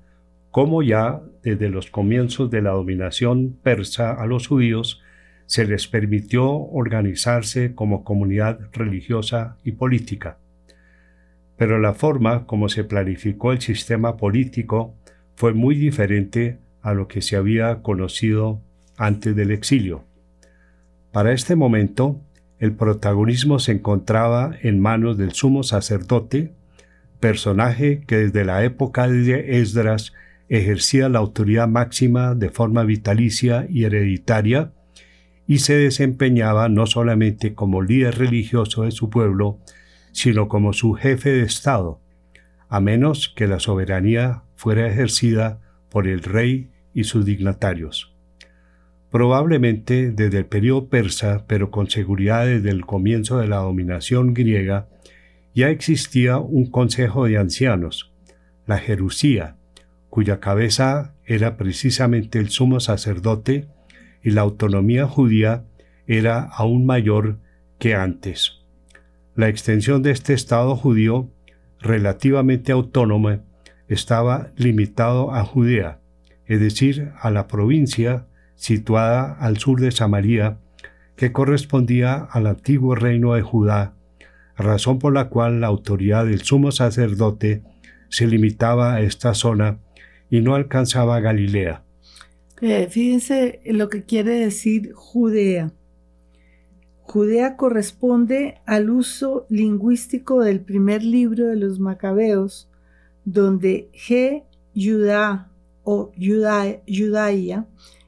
cómo 0.52 0.82
ya 0.82 1.22
desde 1.42 1.68
los 1.68 1.90
comienzos 1.90 2.50
de 2.50 2.62
la 2.62 2.70
dominación 2.70 3.58
persa 3.62 4.12
a 4.12 4.26
los 4.26 4.46
judíos 4.46 5.02
se 5.46 5.64
les 5.64 5.86
permitió 5.86 6.50
organizarse 6.50 7.74
como 7.74 8.04
comunidad 8.04 8.58
religiosa 8.72 9.56
y 9.64 9.72
política. 9.72 10.38
Pero 11.56 11.78
la 11.78 11.94
forma 11.94 12.46
como 12.46 12.68
se 12.68 12.84
planificó 12.84 13.52
el 13.52 13.60
sistema 13.60 14.16
político 14.16 14.94
fue 15.36 15.54
muy 15.54 15.74
diferente 15.76 16.58
a 16.82 16.92
lo 16.94 17.08
que 17.08 17.22
se 17.22 17.36
había 17.36 17.82
conocido 17.82 18.60
antes 18.96 19.34
del 19.34 19.50
exilio. 19.50 20.04
Para 21.12 21.32
este 21.32 21.56
momento, 21.56 22.20
el 22.58 22.72
protagonismo 22.72 23.58
se 23.58 23.72
encontraba 23.72 24.54
en 24.62 24.80
manos 24.80 25.16
del 25.16 25.32
sumo 25.32 25.62
sacerdote, 25.62 26.52
personaje 27.20 28.02
que 28.06 28.16
desde 28.16 28.44
la 28.44 28.64
época 28.64 29.08
de 29.08 29.60
Esdras 29.60 30.12
ejercía 30.48 31.08
la 31.08 31.18
autoridad 31.18 31.68
máxima 31.68 32.34
de 32.34 32.50
forma 32.50 32.84
vitalicia 32.84 33.66
y 33.68 33.84
hereditaria, 33.84 34.72
y 35.46 35.58
se 35.58 35.76
desempeñaba 35.76 36.68
no 36.68 36.86
solamente 36.86 37.54
como 37.54 37.82
líder 37.82 38.18
religioso 38.18 38.82
de 38.82 38.90
su 38.90 39.10
pueblo, 39.10 39.58
sino 40.12 40.48
como 40.48 40.72
su 40.72 40.94
jefe 40.94 41.30
de 41.30 41.42
Estado, 41.42 42.00
a 42.68 42.80
menos 42.80 43.32
que 43.34 43.46
la 43.46 43.60
soberanía 43.60 44.42
fuera 44.56 44.88
ejercida 44.88 45.60
por 45.90 46.08
el 46.08 46.22
rey 46.22 46.70
y 46.94 47.04
sus 47.04 47.24
dignatarios. 47.24 48.14
Probablemente 49.10 50.10
desde 50.10 50.38
el 50.38 50.46
periodo 50.46 50.88
persa, 50.88 51.44
pero 51.46 51.70
con 51.70 51.88
seguridad 51.88 52.46
desde 52.46 52.70
el 52.70 52.84
comienzo 52.84 53.38
de 53.38 53.46
la 53.46 53.58
dominación 53.58 54.34
griega, 54.34 54.88
ya 55.54 55.70
existía 55.70 56.38
un 56.38 56.70
consejo 56.70 57.26
de 57.26 57.38
ancianos, 57.38 58.12
la 58.66 58.78
Jerusía, 58.78 59.56
cuya 60.10 60.40
cabeza 60.40 61.14
era 61.24 61.56
precisamente 61.56 62.38
el 62.38 62.50
sumo 62.50 62.80
sacerdote 62.80 63.68
y 64.26 64.32
la 64.32 64.40
autonomía 64.40 65.06
judía 65.06 65.62
era 66.08 66.40
aún 66.42 66.84
mayor 66.84 67.38
que 67.78 67.94
antes. 67.94 68.58
La 69.36 69.48
extensión 69.48 70.02
de 70.02 70.10
este 70.10 70.34
Estado 70.34 70.74
judío, 70.74 71.30
relativamente 71.78 72.72
autónomo, 72.72 73.38
estaba 73.86 74.48
limitado 74.56 75.32
a 75.32 75.44
Judea, 75.44 76.00
es 76.44 76.58
decir, 76.58 77.12
a 77.20 77.30
la 77.30 77.46
provincia 77.46 78.26
situada 78.56 79.32
al 79.32 79.58
sur 79.58 79.80
de 79.80 79.92
Samaria, 79.92 80.58
que 81.14 81.30
correspondía 81.30 82.16
al 82.16 82.48
antiguo 82.48 82.96
reino 82.96 83.34
de 83.34 83.42
Judá, 83.42 83.94
razón 84.56 84.98
por 84.98 85.14
la 85.14 85.28
cual 85.28 85.60
la 85.60 85.68
autoridad 85.68 86.26
del 86.26 86.42
sumo 86.42 86.72
sacerdote 86.72 87.62
se 88.08 88.26
limitaba 88.26 88.94
a 88.94 89.02
esta 89.02 89.34
zona 89.34 89.78
y 90.30 90.40
no 90.40 90.56
alcanzaba 90.56 91.20
Galilea. 91.20 91.85
Fíjense 92.58 93.60
lo 93.66 93.90
que 93.90 94.04
quiere 94.04 94.36
decir 94.36 94.92
Judea. 94.94 95.72
Judea 97.02 97.56
corresponde 97.56 98.60
al 98.64 98.90
uso 98.90 99.46
lingüístico 99.50 100.40
del 100.40 100.60
primer 100.60 101.04
libro 101.04 101.46
de 101.46 101.56
los 101.56 101.78
Macabeos, 101.78 102.68
donde 103.24 103.90
G, 103.92 104.44
Judá 104.74 105.50
o 105.84 106.10
Judaía 106.16 107.66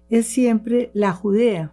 es 0.08 0.26
siempre 0.26 0.90
la 0.94 1.12
Judea, 1.12 1.72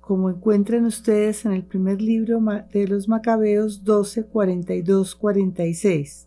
como 0.00 0.30
encuentran 0.30 0.86
ustedes 0.86 1.44
en 1.44 1.52
el 1.52 1.62
primer 1.62 2.00
libro 2.00 2.40
de 2.72 2.88
los 2.88 3.06
Macabeos 3.06 3.84
12, 3.84 4.24
42, 4.24 5.14
46. 5.14 6.26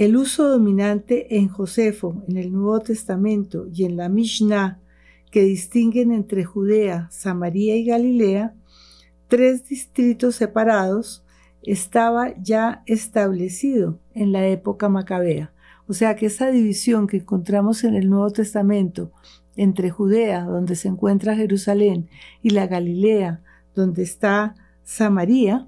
El 0.00 0.16
uso 0.16 0.48
dominante 0.48 1.36
en 1.36 1.48
Josefo, 1.48 2.24
en 2.26 2.38
el 2.38 2.50
Nuevo 2.50 2.80
Testamento 2.80 3.68
y 3.70 3.84
en 3.84 3.98
la 3.98 4.08
Mishnah, 4.08 4.80
que 5.30 5.42
distinguen 5.42 6.10
entre 6.10 6.42
Judea, 6.42 7.08
Samaria 7.10 7.76
y 7.76 7.84
Galilea, 7.84 8.54
tres 9.28 9.68
distritos 9.68 10.36
separados, 10.36 11.22
estaba 11.62 12.32
ya 12.40 12.82
establecido 12.86 13.98
en 14.14 14.32
la 14.32 14.46
época 14.46 14.88
macabea. 14.88 15.52
O 15.86 15.92
sea 15.92 16.16
que 16.16 16.24
esa 16.24 16.50
división 16.50 17.06
que 17.06 17.18
encontramos 17.18 17.84
en 17.84 17.94
el 17.94 18.08
Nuevo 18.08 18.30
Testamento 18.30 19.12
entre 19.54 19.90
Judea, 19.90 20.44
donde 20.44 20.76
se 20.76 20.88
encuentra 20.88 21.36
Jerusalén, 21.36 22.08
y 22.40 22.48
la 22.48 22.66
Galilea, 22.66 23.42
donde 23.74 24.02
está 24.04 24.54
Samaria, 24.82 25.66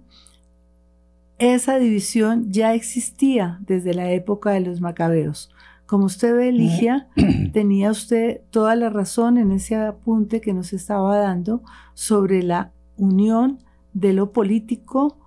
esa 1.42 1.78
división 1.78 2.52
ya 2.52 2.72
existía 2.72 3.58
desde 3.66 3.94
la 3.94 4.12
época 4.12 4.50
de 4.50 4.60
los 4.60 4.80
macabeos. 4.80 5.50
Como 5.86 6.06
usted 6.06 6.36
ve, 6.36 6.52
Ligia, 6.52 7.08
tenía 7.52 7.90
usted 7.90 8.42
toda 8.50 8.76
la 8.76 8.90
razón 8.90 9.38
en 9.38 9.50
ese 9.50 9.74
apunte 9.74 10.40
que 10.40 10.54
nos 10.54 10.72
estaba 10.72 11.18
dando 11.18 11.62
sobre 11.94 12.44
la 12.44 12.70
unión 12.96 13.58
de 13.92 14.12
lo 14.12 14.32
político 14.32 15.18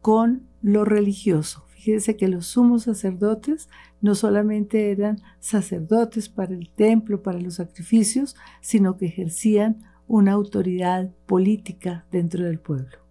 con 0.00 0.42
lo 0.60 0.84
religioso. 0.84 1.64
Fíjese 1.68 2.16
que 2.16 2.28
los 2.28 2.46
sumos 2.46 2.82
sacerdotes 2.82 3.68
no 4.00 4.14
solamente 4.14 4.90
eran 4.90 5.20
sacerdotes 5.38 6.28
para 6.28 6.52
el 6.52 6.68
templo, 6.68 7.22
para 7.22 7.40
los 7.40 7.54
sacrificios, 7.54 8.34
sino 8.60 8.96
que 8.96 9.06
ejercían 9.06 9.84
una 10.08 10.32
autoridad 10.32 11.10
política 11.26 12.04
dentro 12.10 12.44
del 12.44 12.58
pueblo. 12.58 13.09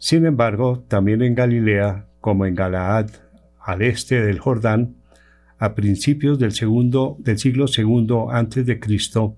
Sin 0.00 0.24
embargo, 0.24 0.82
también 0.88 1.20
en 1.20 1.34
Galilea, 1.34 2.06
como 2.22 2.46
en 2.46 2.54
Galaad, 2.54 3.10
al 3.60 3.82
este 3.82 4.22
del 4.22 4.38
Jordán, 4.38 4.96
a 5.58 5.74
principios 5.74 6.38
del, 6.38 6.52
segundo, 6.52 7.18
del 7.18 7.36
siglo 7.36 7.66
II 7.68 8.08
antes 8.30 8.64
de 8.64 8.80
Cristo, 8.80 9.36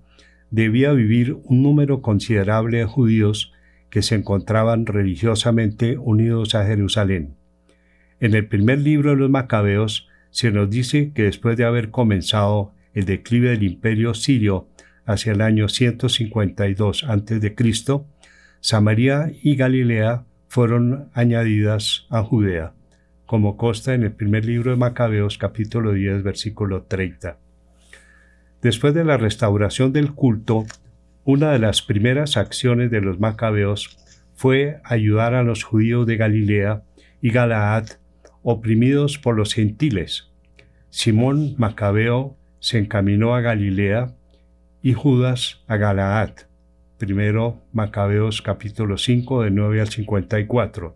debía 0.53 0.93
vivir 0.93 1.37
un 1.43 1.65
número 1.65 2.01
considerable 2.01 2.79
de 2.79 2.85
judíos 2.85 3.53
que 3.91 4.03
se 4.03 4.15
encontraban 4.15 4.87
religiosamente 4.87 5.99
unidos 5.99 6.55
a 6.55 6.65
Jerusalén. 6.65 7.35
En 8.21 8.35
el 8.35 8.47
primer 8.47 8.79
libro 8.79 9.11
de 9.11 9.17
los 9.17 9.31
Macabeos 9.31 10.09
se 10.31 10.53
nos 10.53 10.71
dice 10.71 11.11
que 11.13 11.25
después 11.25 11.57
de 11.57 11.65
haber 11.65 11.91
comenzado 11.91 12.73
el 12.95 13.05
declive 13.05 13.51
del 13.51 13.65
imperio 13.65 14.15
sirio 14.15 14.69
hacia 15.07 15.33
el 15.33 15.41
año 15.41 15.69
152 15.69 17.03
a.C., 17.03 17.57
Samaria 18.61 19.33
y 19.43 19.57
Galilea 19.57 20.25
fueron 20.53 21.09
añadidas 21.15 22.07
a 22.11 22.23
Judea, 22.23 22.75
como 23.25 23.57
consta 23.57 23.95
en 23.95 24.03
el 24.03 24.13
primer 24.13 24.45
libro 24.45 24.73
de 24.73 24.77
Macabeos 24.77 25.39
capítulo 25.39 25.93
10 25.93 26.23
versículo 26.23 26.83
30. 26.83 27.39
Después 28.61 28.93
de 28.93 29.03
la 29.03 29.17
restauración 29.17 29.95
del 29.95 30.13
culto, 30.13 30.67
una 31.25 31.53
de 31.53 31.59
las 31.59 31.81
primeras 31.81 32.37
acciones 32.37 32.91
de 32.91 33.01
los 33.01 33.19
Macabeos 33.19 33.97
fue 34.35 34.83
ayudar 34.85 35.33
a 35.33 35.43
los 35.43 35.65
judíos 35.65 36.07
de 36.07 36.19
Galilea 36.19 36.83
y 37.23 37.31
Galaad 37.31 37.87
oprimidos 38.43 39.17
por 39.17 39.35
los 39.35 39.55
gentiles. 39.55 40.33
Simón 40.91 41.55
Macabeo 41.57 42.37
se 42.61 42.77
encaminó 42.77 43.35
a 43.35 43.41
Galilea 43.41 44.13
y 44.83 44.93
Judas 44.93 45.63
a 45.67 45.79
Galaad. 45.79 46.52
Primero 47.03 47.59
Macabeos 47.73 48.43
capítulo 48.43 48.97
5 48.97 49.43
de 49.43 49.51
9 49.51 49.81
al 49.81 49.89
54. 49.89 50.95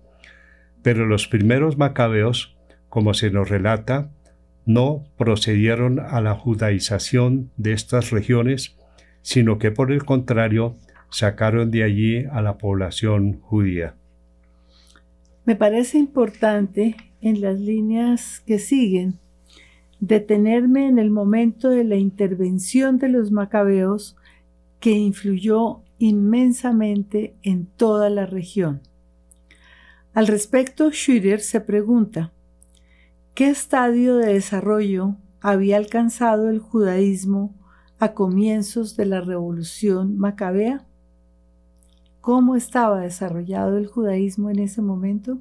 Pero 0.81 1.05
los 1.05 1.27
primeros 1.27 1.79
macabeos, 1.79 2.57
como 2.88 3.12
se 3.12 3.33
nos 3.33 3.49
relata, 3.49 4.09
no 4.66 5.03
procedieron 5.19 5.99
a 5.99 6.21
la 6.21 6.37
judaización 6.37 7.51
de 7.57 7.73
estas 7.73 8.12
regiones, 8.12 8.77
sino 9.23 9.59
que 9.59 9.73
por 9.73 9.90
el 9.90 10.05
contrario 10.05 10.77
sacaron 11.11 11.73
de 11.73 11.83
allí 11.83 12.25
a 12.31 12.40
la 12.40 12.57
población 12.57 13.40
judía. 13.40 13.97
Me 15.45 15.57
parece 15.57 15.99
importante 15.99 16.95
en 17.21 17.40
las 17.40 17.59
líneas 17.59 18.45
que 18.47 18.61
siguen 18.61 19.19
detenerme 19.99 20.87
en 20.87 21.01
el 21.01 21.11
momento 21.11 21.69
de 21.69 21.83
la 21.83 21.97
intervención 21.97 22.99
de 22.99 23.09
los 23.09 23.33
macabeos 23.33 24.14
que 24.79 24.92
influyó 24.92 25.83
inmensamente 25.99 27.35
en 27.43 27.67
toda 27.67 28.11
la 28.11 28.27
región. 28.27 28.81
Al 30.15 30.27
respecto, 30.27 30.91
Schürer 30.91 31.41
se 31.41 31.61
pregunta, 31.61 32.33
¿qué 33.35 33.49
estadio 33.49 34.17
de 34.17 34.33
desarrollo 34.33 35.17
había 35.41 35.77
alcanzado 35.77 36.49
el 36.49 36.59
judaísmo 36.59 37.55
a 37.99 38.13
comienzos 38.13 38.97
de 38.97 39.07
la 39.07 39.21
revolución 39.21 40.17
macabea? 40.19 40.87
¿Cómo 42.21 42.57
estaba 42.57 43.01
desarrollado 43.01 43.79
el 43.79 43.87
judaísmo 43.87 44.51
en 44.51 44.59
ese 44.59 44.83
momento? 44.83 45.39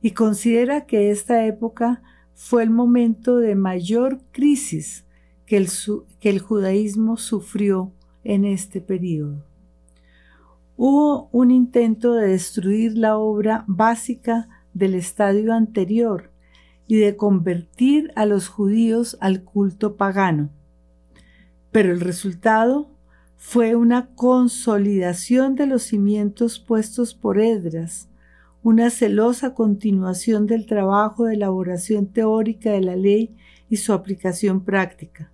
Y 0.00 0.12
considera 0.12 0.86
que 0.86 1.10
esta 1.10 1.46
época 1.46 2.02
fue 2.34 2.62
el 2.62 2.70
momento 2.70 3.38
de 3.38 3.56
mayor 3.56 4.20
crisis 4.30 5.04
que 5.44 5.56
el, 5.56 5.68
que 6.20 6.30
el 6.30 6.38
judaísmo 6.38 7.16
sufrió 7.16 7.90
en 8.22 8.44
este 8.44 8.80
periodo. 8.80 9.47
Hubo 10.80 11.28
un 11.32 11.50
intento 11.50 12.14
de 12.14 12.28
destruir 12.28 12.96
la 12.96 13.18
obra 13.18 13.64
básica 13.66 14.48
del 14.74 14.94
estadio 14.94 15.52
anterior 15.52 16.30
y 16.86 16.98
de 16.98 17.16
convertir 17.16 18.12
a 18.14 18.26
los 18.26 18.46
judíos 18.46 19.18
al 19.20 19.42
culto 19.42 19.96
pagano. 19.96 20.50
Pero 21.72 21.90
el 21.90 21.98
resultado 21.98 22.92
fue 23.34 23.74
una 23.74 24.14
consolidación 24.14 25.56
de 25.56 25.66
los 25.66 25.82
cimientos 25.82 26.60
puestos 26.60 27.12
por 27.12 27.40
Edras, 27.40 28.08
una 28.62 28.90
celosa 28.90 29.54
continuación 29.54 30.46
del 30.46 30.64
trabajo 30.66 31.24
de 31.24 31.34
elaboración 31.34 32.06
teórica 32.06 32.70
de 32.70 32.82
la 32.82 32.94
ley 32.94 33.34
y 33.68 33.78
su 33.78 33.92
aplicación 33.92 34.62
práctica. 34.62 35.32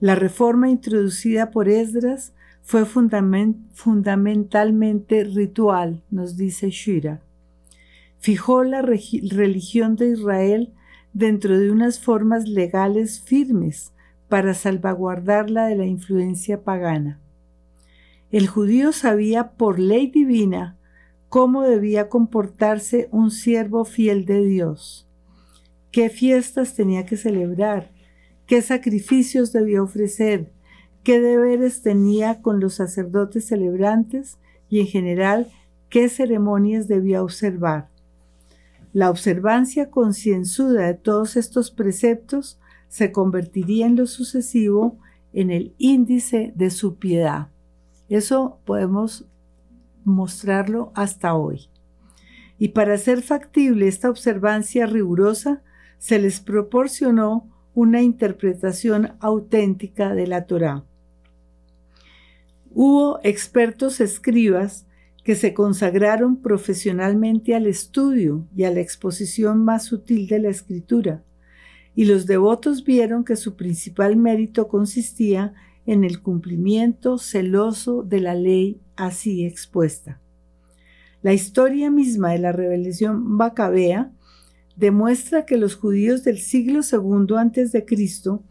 La 0.00 0.16
reforma 0.16 0.68
introducida 0.68 1.52
por 1.52 1.68
Esdras 1.68 2.32
fue 2.68 2.84
fundamentalmente 2.84 5.24
ritual, 5.24 6.04
nos 6.10 6.36
dice 6.36 6.68
Shira. 6.68 7.22
Fijó 8.18 8.62
la 8.62 8.82
religión 8.82 9.96
de 9.96 10.08
Israel 10.08 10.74
dentro 11.14 11.58
de 11.58 11.70
unas 11.70 11.98
formas 11.98 12.46
legales 12.46 13.22
firmes 13.22 13.94
para 14.28 14.52
salvaguardarla 14.52 15.68
de 15.68 15.76
la 15.76 15.86
influencia 15.86 16.62
pagana. 16.62 17.18
El 18.30 18.48
judío 18.48 18.92
sabía 18.92 19.52
por 19.52 19.78
ley 19.78 20.08
divina 20.08 20.76
cómo 21.30 21.62
debía 21.62 22.10
comportarse 22.10 23.08
un 23.10 23.30
siervo 23.30 23.86
fiel 23.86 24.26
de 24.26 24.44
Dios, 24.44 25.08
qué 25.90 26.10
fiestas 26.10 26.74
tenía 26.74 27.06
que 27.06 27.16
celebrar, 27.16 27.92
qué 28.44 28.60
sacrificios 28.60 29.54
debía 29.54 29.82
ofrecer, 29.82 30.52
qué 31.02 31.20
deberes 31.20 31.82
tenía 31.82 32.42
con 32.42 32.60
los 32.60 32.74
sacerdotes 32.74 33.46
celebrantes 33.46 34.38
y 34.68 34.80
en 34.80 34.86
general 34.86 35.48
qué 35.88 36.08
ceremonias 36.08 36.88
debía 36.88 37.22
observar. 37.22 37.88
La 38.92 39.10
observancia 39.10 39.90
concienzuda 39.90 40.86
de 40.86 40.94
todos 40.94 41.36
estos 41.36 41.70
preceptos 41.70 42.58
se 42.88 43.12
convertiría 43.12 43.86
en 43.86 43.96
lo 43.96 44.06
sucesivo 44.06 44.98
en 45.32 45.50
el 45.50 45.74
índice 45.78 46.52
de 46.56 46.70
su 46.70 46.96
piedad. 46.96 47.48
Eso 48.08 48.58
podemos 48.64 49.26
mostrarlo 50.04 50.90
hasta 50.94 51.34
hoy. 51.34 51.68
Y 52.58 52.68
para 52.68 52.94
hacer 52.94 53.22
factible 53.22 53.86
esta 53.86 54.10
observancia 54.10 54.86
rigurosa, 54.86 55.62
se 55.98 56.18
les 56.18 56.40
proporcionó 56.40 57.48
una 57.74 58.02
interpretación 58.02 59.12
auténtica 59.20 60.14
de 60.14 60.26
la 60.26 60.46
Torá. 60.46 60.84
Hubo 62.70 63.18
expertos 63.22 64.00
escribas 64.00 64.86
que 65.24 65.34
se 65.34 65.52
consagraron 65.52 66.40
profesionalmente 66.40 67.54
al 67.54 67.66
estudio 67.66 68.46
y 68.56 68.64
a 68.64 68.70
la 68.70 68.80
exposición 68.80 69.64
más 69.64 69.84
sutil 69.84 70.26
de 70.26 70.38
la 70.38 70.48
escritura, 70.48 71.22
y 71.94 72.04
los 72.04 72.26
devotos 72.26 72.84
vieron 72.84 73.24
que 73.24 73.36
su 73.36 73.56
principal 73.56 74.16
mérito 74.16 74.68
consistía 74.68 75.54
en 75.84 76.04
el 76.04 76.22
cumplimiento 76.22 77.18
celoso 77.18 78.02
de 78.02 78.20
la 78.20 78.34
ley 78.34 78.80
así 78.96 79.44
expuesta. 79.44 80.20
La 81.22 81.32
historia 81.32 81.90
misma 81.90 82.32
de 82.32 82.38
la 82.38 82.52
rebelión 82.52 83.26
macabea 83.26 84.12
demuestra 84.76 85.44
que 85.44 85.56
los 85.56 85.74
judíos 85.74 86.22
del 86.22 86.38
siglo 86.38 86.80
II 86.80 87.84
Cristo 87.84 88.44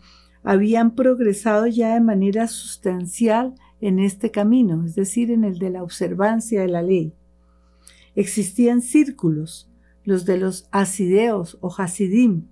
habían 0.43 0.93
progresado 0.95 1.67
ya 1.67 1.93
de 1.93 2.01
manera 2.01 2.47
sustancial 2.47 3.55
en 3.81 3.99
este 3.99 4.31
camino, 4.31 4.83
es 4.85 4.95
decir, 4.95 5.31
en 5.31 5.43
el 5.43 5.59
de 5.59 5.69
la 5.69 5.83
observancia 5.83 6.61
de 6.61 6.67
la 6.67 6.81
ley. 6.81 7.13
Existían 8.15 8.81
círculos, 8.81 9.69
los 10.03 10.25
de 10.25 10.37
los 10.37 10.67
asideos 10.71 11.57
o 11.61 11.73
hasidim, 11.75 12.47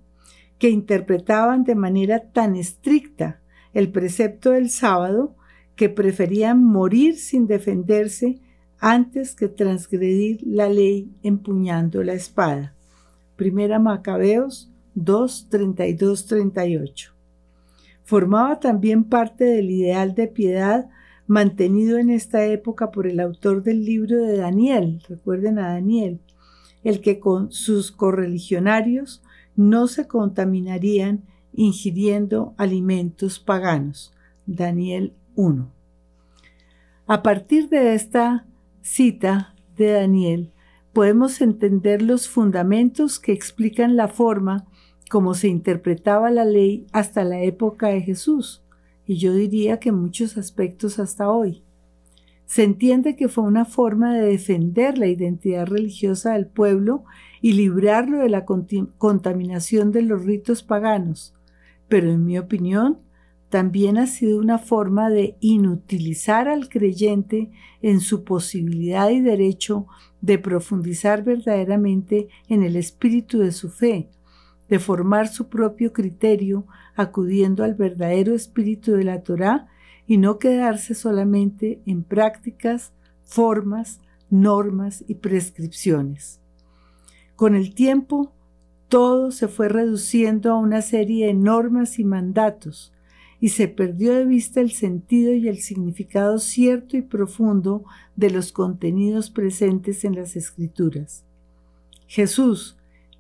que 0.59 0.69
interpretaban 0.69 1.63
de 1.63 1.75
manera 1.75 2.31
tan 2.31 2.55
estricta 2.55 3.41
el 3.73 3.91
precepto 3.91 4.51
del 4.51 4.69
sábado 4.69 5.35
que 5.75 5.89
preferían 5.89 6.63
morir 6.63 7.17
sin 7.17 7.47
defenderse 7.47 8.39
antes 8.79 9.35
que 9.35 9.47
transgredir 9.47 10.41
la 10.45 10.69
ley 10.69 11.11
empuñando 11.23 12.03
la 12.03 12.13
espada. 12.13 12.75
Primera 13.35 13.79
Macabeos 13.79 14.71
2, 14.95 15.47
32, 15.49 16.25
38. 16.25 17.11
Formaba 18.03 18.59
también 18.59 19.03
parte 19.03 19.43
del 19.43 19.69
ideal 19.71 20.15
de 20.15 20.28
piedad 20.28 20.89
mantenido 21.28 21.97
en 21.97 22.09
esta 22.09 22.45
época 22.45 22.91
por 22.91 23.07
el 23.07 23.19
autor 23.19 23.63
del 23.63 23.84
libro 23.84 24.17
de 24.17 24.38
Daniel, 24.38 25.01
recuerden 25.07 25.59
a 25.59 25.69
Daniel, 25.69 26.19
el 26.84 27.01
que 27.01 27.19
con 27.19 27.51
sus 27.51 27.91
correligionarios 27.91 29.23
no 29.55 29.88
se 29.88 30.07
contaminarían 30.07 31.23
ingiriendo 31.53 32.53
alimentos 32.57 33.39
paganos. 33.39 34.13
Daniel 34.45 35.13
1. 35.36 35.71
A 37.07 37.23
partir 37.23 37.69
de 37.69 37.95
esta 37.95 38.45
cita 38.82 39.55
de 39.78 39.91
Daniel, 39.91 40.51
podemos 40.93 41.41
entender 41.41 42.01
los 42.01 42.28
fundamentos 42.30 43.19
que 43.19 43.32
explican 43.32 43.95
la 43.95 44.07
forma 44.07 44.65
como 45.09 45.34
se 45.34 45.47
interpretaba 45.47 46.32
la 46.32 46.45
ley 46.45 46.88
hasta 46.91 47.23
la 47.23 47.41
época 47.41 47.89
de 47.89 48.01
Jesús, 48.01 48.64
y 49.06 49.18
yo 49.18 49.34
diría 49.34 49.80
que 49.80 49.91
muchos 49.91 50.38
aspectos 50.38 50.99
hasta 50.99 51.30
hoy. 51.30 51.64
Se 52.45 52.64
entiende 52.64 53.16
que 53.16 53.28
fue 53.28 53.43
una 53.43 53.66
forma 53.66 54.14
de 54.14 54.26
defender 54.26 54.97
la 54.97 55.08
identidad 55.08 55.66
religiosa 55.66 56.34
del 56.34 56.47
pueblo 56.47 57.03
y 57.41 57.53
librarlo 57.53 58.20
de 58.20 58.30
la 58.30 58.45
contaminación 58.45 59.91
de 59.91 60.03
los 60.03 60.24
ritos 60.26 60.64
paganos, 60.64 61.34
pero 61.88 62.12
en 62.12 62.26
mi 62.26 62.38
opinión 62.38 62.99
también 63.49 63.97
ha 63.97 64.08
sido 64.08 64.39
una 64.39 64.58
forma 64.58 65.10
de 65.10 65.38
inutilizar 65.39 66.47
al 66.47 66.68
creyente 66.70 67.51
en 67.82 67.99
su 67.99 68.24
posibilidad 68.24 69.10
y 69.10 69.22
derecho 69.22 69.88
de 70.22 70.38
profundizar 70.39 71.24
verdaderamente 71.24 72.28
en 72.49 72.64
el 72.64 72.76
espíritu 72.76 73.39
de 73.39 73.51
su 73.51 73.70
fe, 73.70 74.10
de 74.68 74.80
formar 74.80 75.28
su 75.28 75.47
propio 75.47 75.93
criterio 75.93 76.66
acudiendo 76.95 77.63
al 77.63 77.75
verdadero 77.75 78.33
espíritu 78.33 78.93
de 78.93 79.03
la 79.03 79.21
Torá 79.21 79.67
y 80.07 80.17
no 80.17 80.37
quedarse 80.37 80.95
solamente 80.95 81.81
en 81.85 82.03
prácticas, 82.03 82.93
formas, 83.23 83.99
normas 84.29 85.03
y 85.07 85.15
prescripciones. 85.15 86.39
Con 87.35 87.55
el 87.55 87.73
tiempo, 87.73 88.31
todo 88.87 89.31
se 89.31 89.47
fue 89.47 89.67
reduciendo 89.67 90.51
a 90.51 90.57
una 90.57 90.81
serie 90.81 91.27
de 91.27 91.33
normas 91.33 91.99
y 91.99 92.03
mandatos, 92.03 92.93
y 93.39 93.49
se 93.49 93.67
perdió 93.67 94.13
de 94.13 94.25
vista 94.25 94.61
el 94.61 94.71
sentido 94.71 95.33
y 95.33 95.49
el 95.49 95.57
significado 95.57 96.39
cierto 96.39 96.95
y 96.95 97.01
profundo 97.01 97.83
de 98.15 98.29
los 98.29 98.51
contenidos 98.51 99.29
presentes 99.29 100.05
en 100.05 100.15
las 100.15 100.35
escrituras. 100.35 101.25
Jesús, 102.07 102.77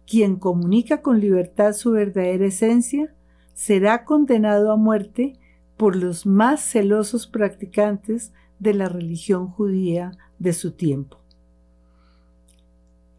quien 0.07 0.37
comunica 0.37 1.01
con 1.01 1.19
libertad 1.19 1.73
su 1.73 1.91
verdadera 1.91 2.45
esencia, 2.45 3.13
será 3.55 4.03
condenado 4.03 4.71
a 4.71 4.75
muerte 4.75 5.39
por 5.77 5.95
los 5.95 6.25
más 6.25 6.61
celosos 6.61 7.25
practicantes 7.25 8.31
de 8.59 8.73
la 8.73 8.87
religión 8.89 9.47
judía 9.47 10.11
de 10.37 10.53
su 10.53 10.71
tiempo. 10.71 11.19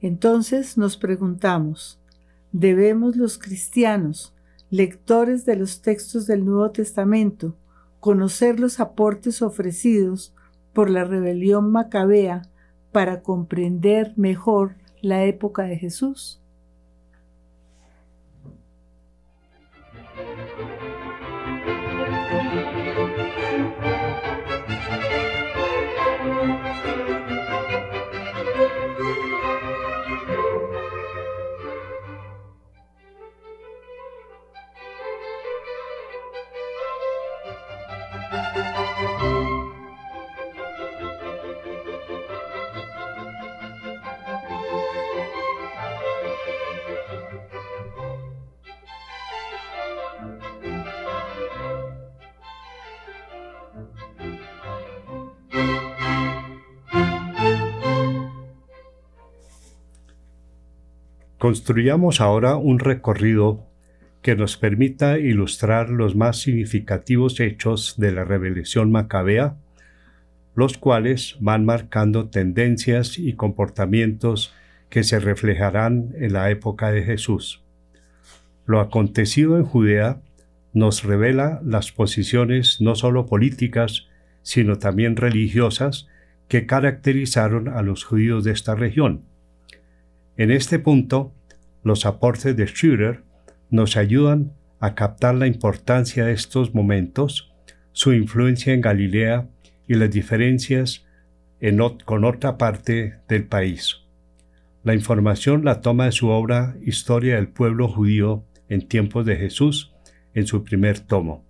Entonces 0.00 0.76
nos 0.76 0.96
preguntamos, 0.96 1.98
¿debemos 2.52 3.16
los 3.16 3.38
cristianos, 3.38 4.34
lectores 4.70 5.46
de 5.46 5.56
los 5.56 5.80
textos 5.80 6.26
del 6.26 6.44
Nuevo 6.44 6.70
Testamento, 6.70 7.56
conocer 7.98 8.60
los 8.60 8.78
aportes 8.78 9.40
ofrecidos 9.42 10.34
por 10.74 10.90
la 10.90 11.04
rebelión 11.04 11.72
macabea 11.72 12.42
para 12.92 13.22
comprender 13.22 14.12
mejor 14.16 14.76
la 15.00 15.24
época 15.24 15.62
de 15.62 15.78
Jesús? 15.78 16.42
Construyamos 61.46 62.20
ahora 62.20 62.56
un 62.56 62.80
recorrido 62.80 63.64
que 64.20 64.34
nos 64.34 64.56
permita 64.56 65.16
ilustrar 65.16 65.90
los 65.90 66.16
más 66.16 66.40
significativos 66.40 67.38
hechos 67.38 67.94
de 67.98 68.10
la 68.10 68.24
revelación 68.24 68.90
macabea, 68.90 69.54
los 70.56 70.76
cuales 70.76 71.36
van 71.38 71.64
marcando 71.64 72.30
tendencias 72.30 73.16
y 73.16 73.34
comportamientos 73.34 74.52
que 74.88 75.04
se 75.04 75.20
reflejarán 75.20 76.16
en 76.18 76.32
la 76.32 76.50
época 76.50 76.90
de 76.90 77.04
Jesús. 77.04 77.62
Lo 78.66 78.80
acontecido 78.80 79.56
en 79.56 79.62
Judea 79.66 80.20
nos 80.72 81.04
revela 81.04 81.60
las 81.64 81.92
posiciones 81.92 82.80
no 82.80 82.96
solo 82.96 83.26
políticas, 83.26 84.08
sino 84.42 84.78
también 84.78 85.14
religiosas 85.14 86.08
que 86.48 86.66
caracterizaron 86.66 87.68
a 87.68 87.82
los 87.82 88.02
judíos 88.02 88.42
de 88.42 88.50
esta 88.50 88.74
región. 88.74 89.22
En 90.36 90.50
este 90.50 90.80
punto, 90.80 91.32
los 91.86 92.04
aportes 92.04 92.56
de 92.56 92.66
Schürer 92.66 93.22
nos 93.70 93.96
ayudan 93.96 94.54
a 94.80 94.96
captar 94.96 95.36
la 95.36 95.46
importancia 95.46 96.24
de 96.24 96.32
estos 96.32 96.74
momentos, 96.74 97.54
su 97.92 98.12
influencia 98.12 98.74
en 98.74 98.80
Galilea 98.80 99.48
y 99.86 99.94
las 99.94 100.10
diferencias 100.10 101.06
con 102.04 102.24
otra 102.24 102.58
parte 102.58 103.20
del 103.28 103.46
país. 103.46 103.98
La 104.82 104.94
información 104.94 105.64
la 105.64 105.80
toma 105.80 106.06
de 106.06 106.12
su 106.12 106.26
obra 106.26 106.74
Historia 106.84 107.36
del 107.36 107.46
pueblo 107.46 107.86
judío 107.86 108.42
en 108.68 108.88
tiempos 108.88 109.24
de 109.24 109.36
Jesús 109.36 109.94
en 110.34 110.48
su 110.48 110.64
primer 110.64 110.98
tomo. 110.98 111.44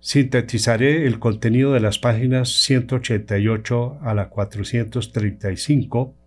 Sintetizaré 0.00 1.06
el 1.06 1.18
contenido 1.18 1.74
de 1.74 1.80
las 1.80 1.98
páginas 1.98 2.48
188 2.62 3.98
a 4.00 4.14
la 4.14 4.30
435 4.30 6.23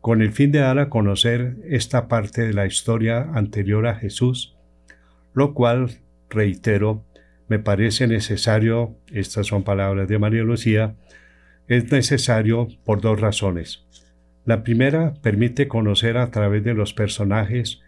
con 0.00 0.22
el 0.22 0.32
fin 0.32 0.52
de 0.52 0.60
dar 0.60 0.78
a 0.78 0.88
conocer 0.88 1.56
esta 1.64 2.08
parte 2.08 2.46
de 2.46 2.52
la 2.52 2.66
historia 2.66 3.30
anterior 3.34 3.86
a 3.86 3.94
Jesús, 3.94 4.56
lo 5.34 5.54
cual, 5.54 5.98
reitero, 6.30 7.04
me 7.48 7.58
parece 7.58 8.06
necesario, 8.06 8.96
estas 9.12 9.46
son 9.46 9.64
palabras 9.64 10.08
de 10.08 10.18
María 10.18 10.42
Lucía, 10.42 10.94
es 11.66 11.90
necesario 11.90 12.68
por 12.84 13.00
dos 13.00 13.20
razones. 13.20 13.84
La 14.44 14.62
primera 14.62 15.14
permite 15.22 15.68
conocer 15.68 16.16
a 16.16 16.30
través 16.30 16.64
de 16.64 16.74
los 16.74 16.94
personajes 16.94 17.80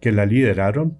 que 0.00 0.12
la 0.12 0.26
lideraron 0.26 0.98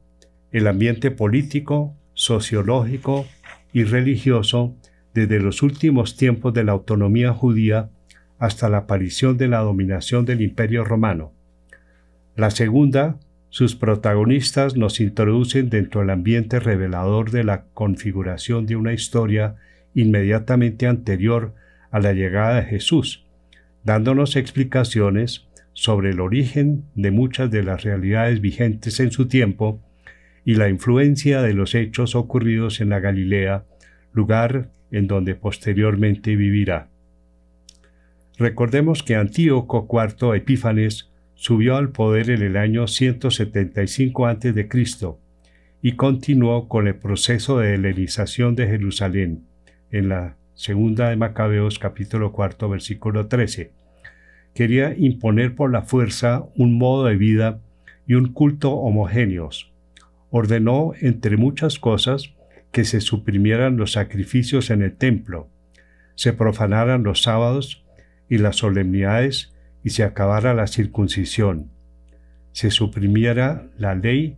el 0.52 0.66
ambiente 0.66 1.10
político, 1.10 1.94
sociológico 2.14 3.26
y 3.72 3.84
religioso 3.84 4.74
desde 5.14 5.40
los 5.40 5.62
últimos 5.62 6.16
tiempos 6.16 6.54
de 6.54 6.64
la 6.64 6.72
autonomía 6.72 7.32
judía 7.32 7.90
hasta 8.38 8.68
la 8.68 8.78
aparición 8.78 9.36
de 9.36 9.48
la 9.48 9.58
dominación 9.58 10.24
del 10.24 10.42
Imperio 10.42 10.84
romano. 10.84 11.32
La 12.36 12.50
segunda, 12.50 13.18
sus 13.50 13.74
protagonistas 13.74 14.76
nos 14.76 15.00
introducen 15.00 15.70
dentro 15.70 16.00
del 16.00 16.10
ambiente 16.10 16.60
revelador 16.60 17.30
de 17.30 17.44
la 17.44 17.64
configuración 17.74 18.66
de 18.66 18.76
una 18.76 18.92
historia 18.92 19.56
inmediatamente 19.94 20.86
anterior 20.86 21.54
a 21.90 21.98
la 21.98 22.12
llegada 22.12 22.56
de 22.56 22.66
Jesús, 22.66 23.24
dándonos 23.84 24.36
explicaciones 24.36 25.46
sobre 25.72 26.10
el 26.10 26.20
origen 26.20 26.84
de 26.94 27.10
muchas 27.10 27.50
de 27.50 27.62
las 27.62 27.82
realidades 27.82 28.40
vigentes 28.40 29.00
en 29.00 29.10
su 29.10 29.26
tiempo 29.26 29.80
y 30.44 30.54
la 30.54 30.68
influencia 30.68 31.42
de 31.42 31.54
los 31.54 31.74
hechos 31.74 32.14
ocurridos 32.14 32.80
en 32.80 32.90
la 32.90 33.00
Galilea, 33.00 33.64
lugar 34.12 34.70
en 34.90 35.06
donde 35.06 35.34
posteriormente 35.34 36.36
vivirá. 36.36 36.88
Recordemos 38.38 39.02
que 39.02 39.16
Antíoco 39.16 39.88
IV 39.90 40.36
Epífanes 40.36 41.10
subió 41.34 41.76
al 41.76 41.90
poder 41.90 42.30
en 42.30 42.42
el 42.42 42.56
año 42.56 42.86
175 42.86 44.26
a.C. 44.26 44.68
y 45.82 45.92
continuó 45.96 46.68
con 46.68 46.86
el 46.86 46.94
proceso 46.94 47.58
de 47.58 47.74
helenización 47.74 48.54
de 48.54 48.68
Jerusalén 48.68 49.42
en 49.90 50.08
la 50.08 50.36
segunda 50.54 51.08
de 51.08 51.16
Macabeos 51.16 51.80
capítulo 51.80 52.30
4 52.30 52.68
versículo 52.68 53.26
13. 53.26 53.72
Quería 54.54 54.94
imponer 54.96 55.56
por 55.56 55.72
la 55.72 55.82
fuerza 55.82 56.44
un 56.54 56.78
modo 56.78 57.06
de 57.06 57.16
vida 57.16 57.58
y 58.06 58.14
un 58.14 58.32
culto 58.32 58.70
homogéneos. 58.74 59.72
Ordenó, 60.30 60.92
entre 61.00 61.36
muchas 61.36 61.80
cosas, 61.80 62.34
que 62.70 62.84
se 62.84 63.00
suprimieran 63.00 63.76
los 63.76 63.92
sacrificios 63.92 64.70
en 64.70 64.82
el 64.82 64.94
templo, 64.94 65.48
se 66.14 66.32
profanaran 66.32 67.02
los 67.02 67.22
sábados 67.22 67.84
y 68.28 68.38
las 68.38 68.56
solemnidades 68.56 69.52
y 69.82 69.90
se 69.90 70.04
acabara 70.04 70.54
la 70.54 70.66
circuncisión, 70.66 71.70
se 72.52 72.70
suprimiera 72.70 73.68
la 73.78 73.94
ley 73.94 74.36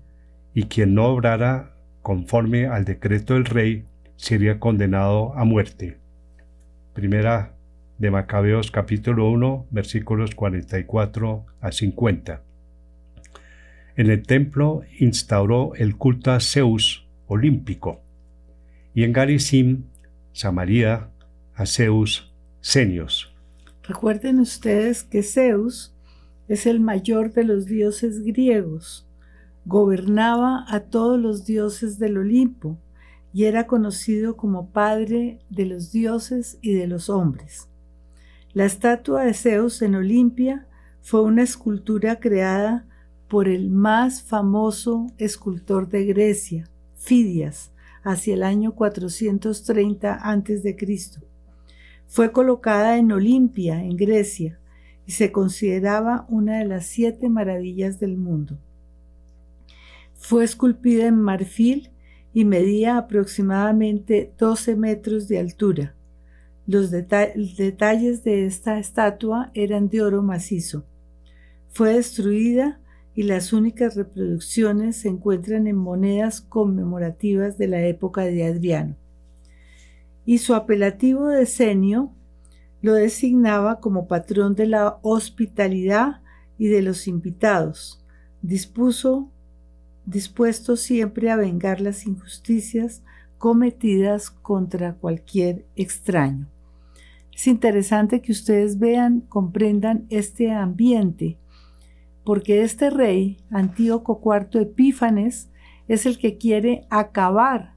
y 0.54 0.64
quien 0.64 0.94
no 0.94 1.06
obrara 1.06 1.74
conforme 2.02 2.66
al 2.66 2.84
decreto 2.84 3.34
del 3.34 3.44
rey 3.44 3.84
sería 4.16 4.58
condenado 4.58 5.32
a 5.36 5.44
muerte. 5.44 5.98
Primera 6.92 7.54
de 7.98 8.10
Macabeos 8.10 8.70
capítulo 8.70 9.30
1 9.30 9.66
versículos 9.70 10.34
44 10.34 11.46
a 11.60 11.72
50. 11.72 12.42
En 13.96 14.10
el 14.10 14.22
templo 14.22 14.82
instauró 14.98 15.74
el 15.74 15.96
culto 15.96 16.32
a 16.32 16.40
Zeus 16.40 17.06
olímpico 17.26 18.00
y 18.94 19.04
en 19.04 19.12
Garizim, 19.12 19.84
Samaria, 20.32 21.08
a 21.54 21.66
Zeus 21.66 22.32
Senios. 22.60 23.29
Recuerden 23.90 24.38
ustedes 24.38 25.02
que 25.02 25.24
Zeus 25.24 25.92
es 26.46 26.66
el 26.66 26.78
mayor 26.78 27.32
de 27.32 27.42
los 27.42 27.66
dioses 27.66 28.22
griegos, 28.22 29.04
gobernaba 29.64 30.64
a 30.68 30.78
todos 30.78 31.18
los 31.18 31.44
dioses 31.44 31.98
del 31.98 32.16
Olimpo 32.18 32.78
y 33.32 33.46
era 33.46 33.66
conocido 33.66 34.36
como 34.36 34.70
padre 34.70 35.40
de 35.50 35.66
los 35.66 35.90
dioses 35.90 36.56
y 36.62 36.72
de 36.74 36.86
los 36.86 37.10
hombres. 37.10 37.68
La 38.52 38.64
estatua 38.64 39.24
de 39.24 39.34
Zeus 39.34 39.82
en 39.82 39.96
Olimpia 39.96 40.68
fue 41.02 41.22
una 41.22 41.42
escultura 41.42 42.20
creada 42.20 42.86
por 43.26 43.48
el 43.48 43.70
más 43.70 44.22
famoso 44.22 45.08
escultor 45.18 45.88
de 45.88 46.04
Grecia, 46.04 46.70
Fidias, 46.94 47.72
hacia 48.04 48.34
el 48.34 48.44
año 48.44 48.72
430 48.72 50.14
a.C. 50.14 50.76
Fue 52.10 52.32
colocada 52.32 52.98
en 52.98 53.12
Olimpia, 53.12 53.84
en 53.84 53.96
Grecia, 53.96 54.58
y 55.06 55.12
se 55.12 55.30
consideraba 55.30 56.26
una 56.28 56.58
de 56.58 56.64
las 56.64 56.86
siete 56.86 57.28
maravillas 57.28 58.00
del 58.00 58.16
mundo. 58.16 58.58
Fue 60.14 60.42
esculpida 60.42 61.06
en 61.06 61.20
marfil 61.20 61.92
y 62.34 62.44
medía 62.44 62.98
aproximadamente 62.98 64.32
12 64.36 64.74
metros 64.74 65.28
de 65.28 65.38
altura. 65.38 65.94
Los 66.66 66.90
detalles 66.90 68.24
de 68.24 68.44
esta 68.44 68.80
estatua 68.80 69.52
eran 69.54 69.88
de 69.88 70.02
oro 70.02 70.20
macizo. 70.20 70.84
Fue 71.68 71.94
destruida 71.94 72.80
y 73.14 73.22
las 73.22 73.52
únicas 73.52 73.94
reproducciones 73.94 74.96
se 74.96 75.08
encuentran 75.10 75.68
en 75.68 75.76
monedas 75.76 76.40
conmemorativas 76.40 77.56
de 77.56 77.68
la 77.68 77.82
época 77.82 78.22
de 78.22 78.46
Adriano 78.46 78.96
y 80.24 80.38
su 80.38 80.54
apelativo 80.54 81.28
decenio 81.28 82.12
lo 82.82 82.94
designaba 82.94 83.80
como 83.80 84.06
patrón 84.06 84.54
de 84.54 84.66
la 84.66 84.98
hospitalidad 85.02 86.22
y 86.58 86.68
de 86.68 86.82
los 86.82 87.06
invitados, 87.08 88.04
dispuso, 88.42 89.30
dispuesto 90.06 90.76
siempre 90.76 91.30
a 91.30 91.36
vengar 91.36 91.80
las 91.80 92.06
injusticias 92.06 93.02
cometidas 93.38 94.30
contra 94.30 94.94
cualquier 94.94 95.64
extraño. 95.76 96.48
Es 97.34 97.46
interesante 97.46 98.20
que 98.20 98.32
ustedes 98.32 98.78
vean, 98.78 99.20
comprendan 99.22 100.06
este 100.10 100.52
ambiente, 100.52 101.38
porque 102.24 102.62
este 102.62 102.90
rey, 102.90 103.38
Antíoco 103.50 104.20
IV 104.22 104.60
Epífanes, 104.60 105.48
es 105.88 106.04
el 106.04 106.18
que 106.18 106.36
quiere 106.36 106.86
acabar, 106.90 107.74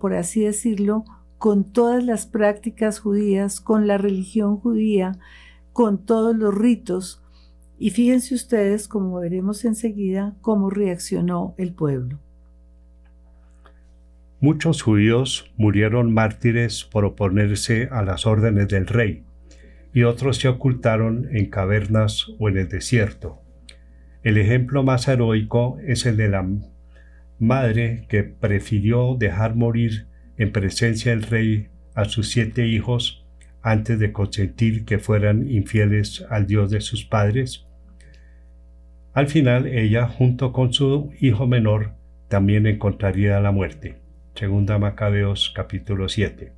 por 0.00 0.14
así 0.14 0.40
decirlo, 0.40 1.04
con 1.46 1.62
todas 1.62 2.02
las 2.02 2.26
prácticas 2.26 2.98
judías, 2.98 3.60
con 3.60 3.86
la 3.86 3.98
religión 3.98 4.56
judía, 4.56 5.12
con 5.72 6.04
todos 6.04 6.34
los 6.34 6.52
ritos. 6.52 7.22
Y 7.78 7.90
fíjense 7.90 8.34
ustedes, 8.34 8.88
como 8.88 9.20
veremos 9.20 9.64
enseguida, 9.64 10.34
cómo 10.40 10.70
reaccionó 10.70 11.54
el 11.56 11.72
pueblo. 11.72 12.18
Muchos 14.40 14.82
judíos 14.82 15.48
murieron 15.56 16.12
mártires 16.12 16.82
por 16.82 17.04
oponerse 17.04 17.90
a 17.92 18.02
las 18.02 18.26
órdenes 18.26 18.66
del 18.66 18.88
rey, 18.88 19.22
y 19.94 20.02
otros 20.02 20.38
se 20.38 20.48
ocultaron 20.48 21.28
en 21.30 21.48
cavernas 21.48 22.26
o 22.40 22.48
en 22.48 22.58
el 22.58 22.68
desierto. 22.68 23.38
El 24.24 24.36
ejemplo 24.36 24.82
más 24.82 25.06
heroico 25.06 25.78
es 25.86 26.06
el 26.06 26.16
de 26.16 26.28
la 26.28 26.44
madre 27.38 28.04
que 28.08 28.24
prefirió 28.24 29.14
dejar 29.16 29.54
morir 29.54 30.08
en 30.38 30.52
presencia 30.52 31.12
del 31.12 31.22
rey 31.22 31.68
a 31.94 32.04
sus 32.04 32.30
siete 32.30 32.66
hijos 32.66 33.26
antes 33.62 33.98
de 33.98 34.12
consentir 34.12 34.84
que 34.84 34.98
fueran 34.98 35.50
infieles 35.50 36.24
al 36.30 36.46
Dios 36.46 36.70
de 36.70 36.80
sus 36.80 37.04
padres? 37.04 37.66
Al 39.12 39.28
final 39.28 39.66
ella, 39.66 40.06
junto 40.06 40.52
con 40.52 40.72
su 40.72 41.10
hijo 41.20 41.46
menor, 41.46 41.94
también 42.28 42.66
encontraría 42.66 43.40
la 43.40 43.50
muerte. 43.50 43.98
Segunda 44.34 44.78
Macabeos 44.78 45.52
capítulo 45.54 46.08
7. 46.08 46.52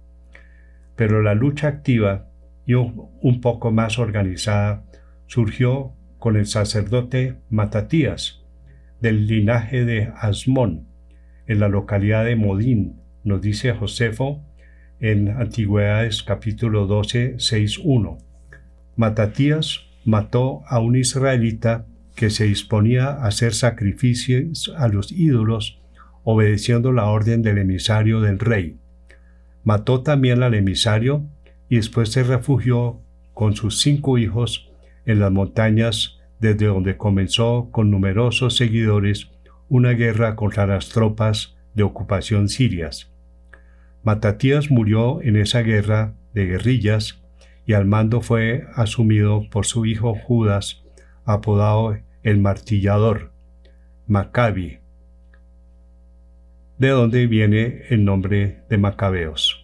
Pero 0.96 1.22
la 1.22 1.34
lucha 1.34 1.68
activa 1.68 2.28
y 2.66 2.74
un 2.74 3.40
poco 3.40 3.70
más 3.70 3.98
organizada 3.98 4.84
surgió 5.26 5.94
con 6.18 6.36
el 6.36 6.46
sacerdote 6.46 7.36
Matatías, 7.48 8.44
del 9.00 9.26
linaje 9.26 9.84
de 9.84 10.12
Asmón, 10.16 10.88
en 11.46 11.60
la 11.60 11.68
localidad 11.68 12.24
de 12.24 12.36
Modín, 12.36 13.00
nos 13.28 13.42
dice 13.42 13.72
Josefo 13.72 14.42
en 15.00 15.28
Antigüedades 15.28 16.22
capítulo 16.22 16.86
12, 16.86 17.34
6, 17.38 17.80
1. 17.84 18.18
Matatías 18.96 19.82
mató 20.04 20.62
a 20.66 20.80
un 20.80 20.96
israelita 20.96 21.84
que 22.16 22.30
se 22.30 22.44
disponía 22.44 23.08
a 23.08 23.26
hacer 23.26 23.54
sacrificios 23.54 24.72
a 24.76 24.88
los 24.88 25.12
ídolos 25.12 25.78
obedeciendo 26.24 26.90
la 26.92 27.04
orden 27.04 27.42
del 27.42 27.58
emisario 27.58 28.20
del 28.20 28.38
rey. 28.38 28.78
Mató 29.62 30.02
también 30.02 30.42
al 30.42 30.54
emisario 30.54 31.24
y 31.68 31.76
después 31.76 32.10
se 32.10 32.24
refugió 32.24 32.98
con 33.34 33.54
sus 33.54 33.80
cinco 33.80 34.18
hijos 34.18 34.70
en 35.04 35.20
las 35.20 35.30
montañas 35.30 36.18
desde 36.40 36.66
donde 36.66 36.96
comenzó 36.96 37.68
con 37.70 37.90
numerosos 37.90 38.56
seguidores 38.56 39.30
una 39.68 39.90
guerra 39.90 40.34
contra 40.34 40.66
las 40.66 40.88
tropas 40.88 41.56
de 41.74 41.82
ocupación 41.82 42.48
sirias. 42.48 43.12
Matatías 44.03 44.70
murió 44.70 45.20
en 45.22 45.36
esa 45.36 45.61
guerra 45.61 46.14
de 46.34 46.46
guerrillas 46.46 47.22
y 47.66 47.74
al 47.74 47.84
mando 47.84 48.20
fue 48.20 48.66
asumido 48.74 49.49
por 49.51 49.66
su 49.66 49.84
hijo 49.86 50.14
Judas, 50.14 50.84
apodado 51.24 51.99
el 52.22 52.38
martillador, 52.38 53.32
Maccabi, 54.07 54.78
de 56.78 56.88
donde 56.88 57.26
viene 57.26 57.82
el 57.90 58.05
nombre 58.05 58.62
de 58.68 58.78
Macabeos. 58.78 59.57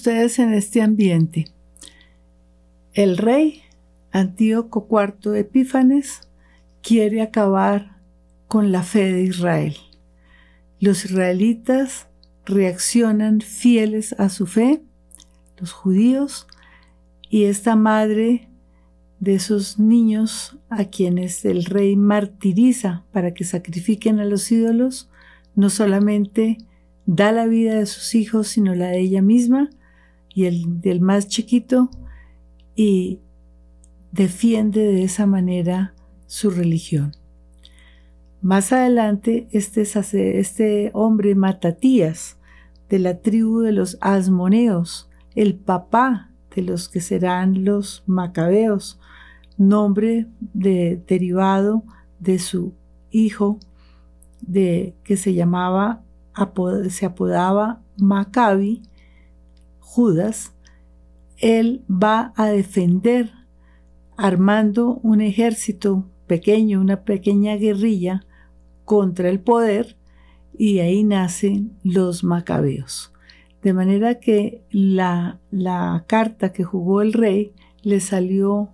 Ustedes 0.00 0.38
en 0.38 0.54
este 0.54 0.80
ambiente. 0.80 1.44
El 2.94 3.18
rey 3.18 3.60
Antíoco 4.12 4.88
IV 4.90 5.36
Epífanes 5.36 6.22
quiere 6.80 7.20
acabar 7.20 7.98
con 8.48 8.72
la 8.72 8.82
fe 8.82 9.12
de 9.12 9.24
Israel. 9.24 9.76
Los 10.78 11.04
israelitas 11.04 12.06
reaccionan 12.46 13.42
fieles 13.42 14.14
a 14.14 14.30
su 14.30 14.46
fe, 14.46 14.80
los 15.58 15.72
judíos, 15.72 16.46
y 17.28 17.44
esta 17.44 17.76
madre 17.76 18.48
de 19.18 19.34
esos 19.34 19.78
niños 19.78 20.56
a 20.70 20.86
quienes 20.86 21.44
el 21.44 21.66
rey 21.66 21.94
martiriza 21.94 23.04
para 23.12 23.34
que 23.34 23.44
sacrifiquen 23.44 24.18
a 24.18 24.24
los 24.24 24.50
ídolos, 24.50 25.10
no 25.54 25.68
solamente 25.68 26.56
da 27.04 27.32
la 27.32 27.44
vida 27.44 27.74
de 27.74 27.84
sus 27.84 28.14
hijos, 28.14 28.48
sino 28.48 28.74
la 28.74 28.86
de 28.86 29.00
ella 29.00 29.20
misma 29.20 29.68
y 30.34 30.44
el 30.44 30.80
del 30.80 31.00
más 31.00 31.28
chiquito, 31.28 31.90
y 32.74 33.20
defiende 34.12 34.80
de 34.80 35.04
esa 35.04 35.26
manera 35.26 35.94
su 36.26 36.50
religión. 36.50 37.12
Más 38.42 38.72
adelante, 38.72 39.48
este, 39.50 39.82
este 39.82 40.90
hombre 40.94 41.34
Matatías, 41.34 42.38
de 42.88 42.98
la 42.98 43.18
tribu 43.20 43.60
de 43.60 43.72
los 43.72 43.98
Asmoneos, 44.00 45.08
el 45.34 45.54
papá 45.54 46.30
de 46.54 46.62
los 46.62 46.88
que 46.88 47.00
serán 47.00 47.64
los 47.64 48.02
Macabeos, 48.06 48.98
nombre 49.56 50.26
de, 50.40 51.00
derivado 51.06 51.84
de 52.18 52.38
su 52.38 52.72
hijo 53.10 53.58
de, 54.40 54.94
que 55.04 55.16
se 55.16 55.34
llamaba 55.34 56.02
se 56.88 57.06
apodaba 57.06 57.82
Maccabi, 57.98 58.82
Judas, 59.92 60.52
él 61.38 61.82
va 61.90 62.32
a 62.36 62.46
defender 62.46 63.32
armando 64.16 65.00
un 65.02 65.20
ejército 65.20 66.06
pequeño, 66.28 66.80
una 66.80 67.02
pequeña 67.02 67.56
guerrilla 67.56 68.24
contra 68.84 69.28
el 69.28 69.40
poder 69.40 69.96
y 70.56 70.78
ahí 70.78 71.02
nacen 71.02 71.76
los 71.82 72.22
macabeos. 72.22 73.12
De 73.62 73.72
manera 73.72 74.20
que 74.20 74.62
la, 74.70 75.40
la 75.50 76.04
carta 76.06 76.52
que 76.52 76.62
jugó 76.62 77.02
el 77.02 77.12
rey 77.12 77.52
le 77.82 77.98
salió 77.98 78.68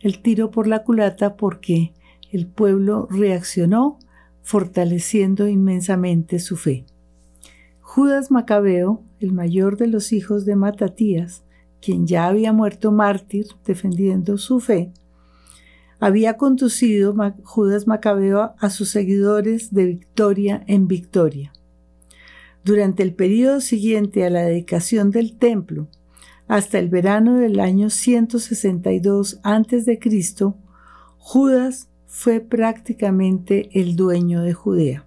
el 0.00 0.20
tiro 0.20 0.50
por 0.50 0.66
la 0.66 0.84
culata 0.84 1.34
porque 1.36 1.94
el 2.30 2.46
pueblo 2.46 3.08
reaccionó 3.10 3.98
fortaleciendo 4.42 5.48
inmensamente 5.48 6.38
su 6.40 6.58
fe. 6.58 6.84
Judas 7.80 8.30
Macabeo, 8.30 9.02
el 9.22 9.32
mayor 9.32 9.76
de 9.76 9.86
los 9.86 10.12
hijos 10.12 10.44
de 10.44 10.56
Matatías, 10.56 11.44
quien 11.80 12.06
ya 12.06 12.26
había 12.26 12.52
muerto 12.52 12.92
mártir 12.92 13.46
defendiendo 13.64 14.38
su 14.38 14.60
fe, 14.60 14.92
había 16.00 16.36
conducido 16.36 17.14
Judas 17.44 17.86
Macabeo 17.86 18.54
a 18.58 18.70
sus 18.70 18.90
seguidores 18.90 19.72
de 19.72 19.86
victoria 19.86 20.64
en 20.66 20.88
victoria. 20.88 21.52
Durante 22.64 23.02
el 23.02 23.14
período 23.14 23.60
siguiente 23.60 24.24
a 24.24 24.30
la 24.30 24.42
dedicación 24.42 25.10
del 25.10 25.36
templo, 25.36 25.88
hasta 26.48 26.78
el 26.78 26.88
verano 26.88 27.36
del 27.36 27.60
año 27.60 27.88
162 27.88 29.40
a.C., 29.42 30.00
Judas 31.18 31.88
fue 32.06 32.40
prácticamente 32.40 33.70
el 33.72 33.94
dueño 33.96 34.42
de 34.42 34.54
Judea. 34.54 35.06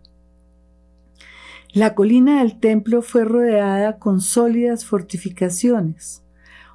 La 1.75 1.93
colina 1.93 2.39
del 2.39 2.57
templo 2.57 3.01
fue 3.01 3.25
rodeada 3.25 3.99
con 3.99 4.21
sólidas 4.21 4.85
fortificaciones. 4.85 6.23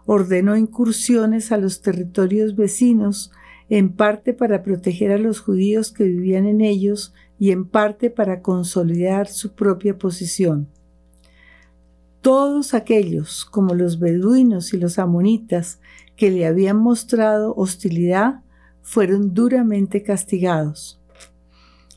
Ordenó 0.05 0.59
incursiones 0.59 1.53
a 1.53 1.57
los 1.57 1.81
territorios 1.81 2.55
vecinos, 2.55 3.33
en 3.71 3.95
parte 3.95 4.35
para 4.35 4.63
proteger 4.63 5.11
a 5.11 5.17
los 5.17 5.41
judíos 5.41 5.91
que 5.91 6.05
vivían 6.05 6.45
en 6.45 6.61
ellos 6.61 7.15
y 7.39 7.51
en 7.51 7.65
parte 7.65 8.11
para 8.11 8.43
consolidar 8.43 9.27
su 9.27 9.55
propia 9.55 9.97
posición. 9.97 10.69
Todos 12.21 12.75
aquellos, 12.75 13.47
como 13.47 13.75
los 13.75 14.01
beduinos 14.01 14.75
y 14.75 14.77
los 14.77 14.99
amonitas, 14.99 15.81
que 16.15 16.31
le 16.31 16.45
habían 16.45 16.77
mostrado 16.77 17.55
hostilidad, 17.57 18.43
fueron 18.83 19.33
duramente 19.33 20.03
castigados. 20.03 21.00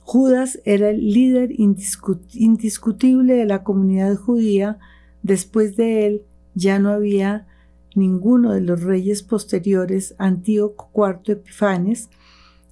Judas 0.03 0.59
era 0.65 0.89
el 0.89 1.13
líder 1.13 1.51
indiscutible 1.57 3.33
de 3.33 3.45
la 3.45 3.63
comunidad 3.63 4.15
judía. 4.15 4.77
Después 5.21 5.77
de 5.77 6.05
él 6.05 6.21
ya 6.55 6.77
no 6.77 6.89
había 6.89 7.47
ninguno 7.95 8.53
de 8.53 8.61
los 8.61 8.83
reyes 8.83 9.23
posteriores, 9.23 10.13
Antíoco 10.17 10.89
IV 10.93 11.33
Epifanes, 11.33 12.09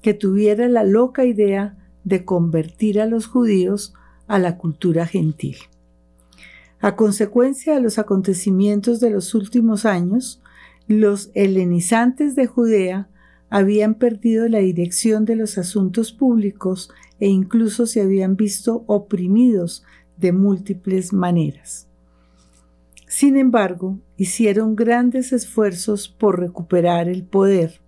que 0.01 0.13
tuviera 0.13 0.67
la 0.67 0.83
loca 0.83 1.25
idea 1.25 1.77
de 2.03 2.25
convertir 2.25 2.99
a 2.99 3.05
los 3.05 3.27
judíos 3.27 3.93
a 4.27 4.37
la 4.37 4.57
cultura 4.57 5.05
gentil. 5.05 5.55
A 6.79 6.95
consecuencia 6.95 7.75
de 7.75 7.81
los 7.81 7.97
acontecimientos 7.99 8.99
de 8.99 9.11
los 9.11 9.35
últimos 9.35 9.85
años, 9.85 10.41
los 10.87 11.29
helenizantes 11.33 12.35
de 12.35 12.47
Judea 12.47 13.07
habían 13.51 13.95
perdido 13.95 14.47
la 14.47 14.59
dirección 14.59 15.25
de 15.25 15.35
los 15.35 15.59
asuntos 15.59 16.13
públicos 16.13 16.89
e 17.19 17.27
incluso 17.27 17.85
se 17.85 18.01
habían 18.01 18.37
visto 18.37 18.83
oprimidos 18.87 19.83
de 20.17 20.31
múltiples 20.31 21.11
maneras. 21.11 21.87
Sin 23.07 23.35
embargo, 23.35 23.99
hicieron 24.15 24.77
grandes 24.77 25.33
esfuerzos 25.33 26.07
por 26.07 26.39
recuperar 26.39 27.09
el 27.09 27.23
poder. 27.23 27.81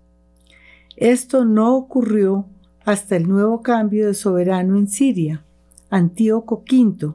Esto 0.97 1.45
no 1.45 1.75
ocurrió 1.77 2.45
hasta 2.83 3.15
el 3.15 3.29
nuevo 3.29 3.61
cambio 3.61 4.07
de 4.07 4.13
soberano 4.15 4.77
en 4.77 4.89
Siria, 4.89 5.45
Antíoco 5.89 6.63
V, 6.69 7.13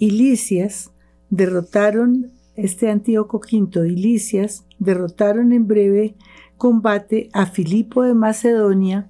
y 0.00 0.10
Licias 0.10 0.90
derrotaron, 1.30 2.32
este 2.56 2.90
Antíoco 2.90 3.38
V 3.38 3.88
y 3.88 3.94
Licias 3.94 4.64
derrotaron 4.80 5.52
en 5.52 5.68
breve 5.68 6.16
combate 6.56 7.28
a 7.32 7.46
Filipo 7.46 8.02
de 8.02 8.14
Macedonia, 8.14 9.08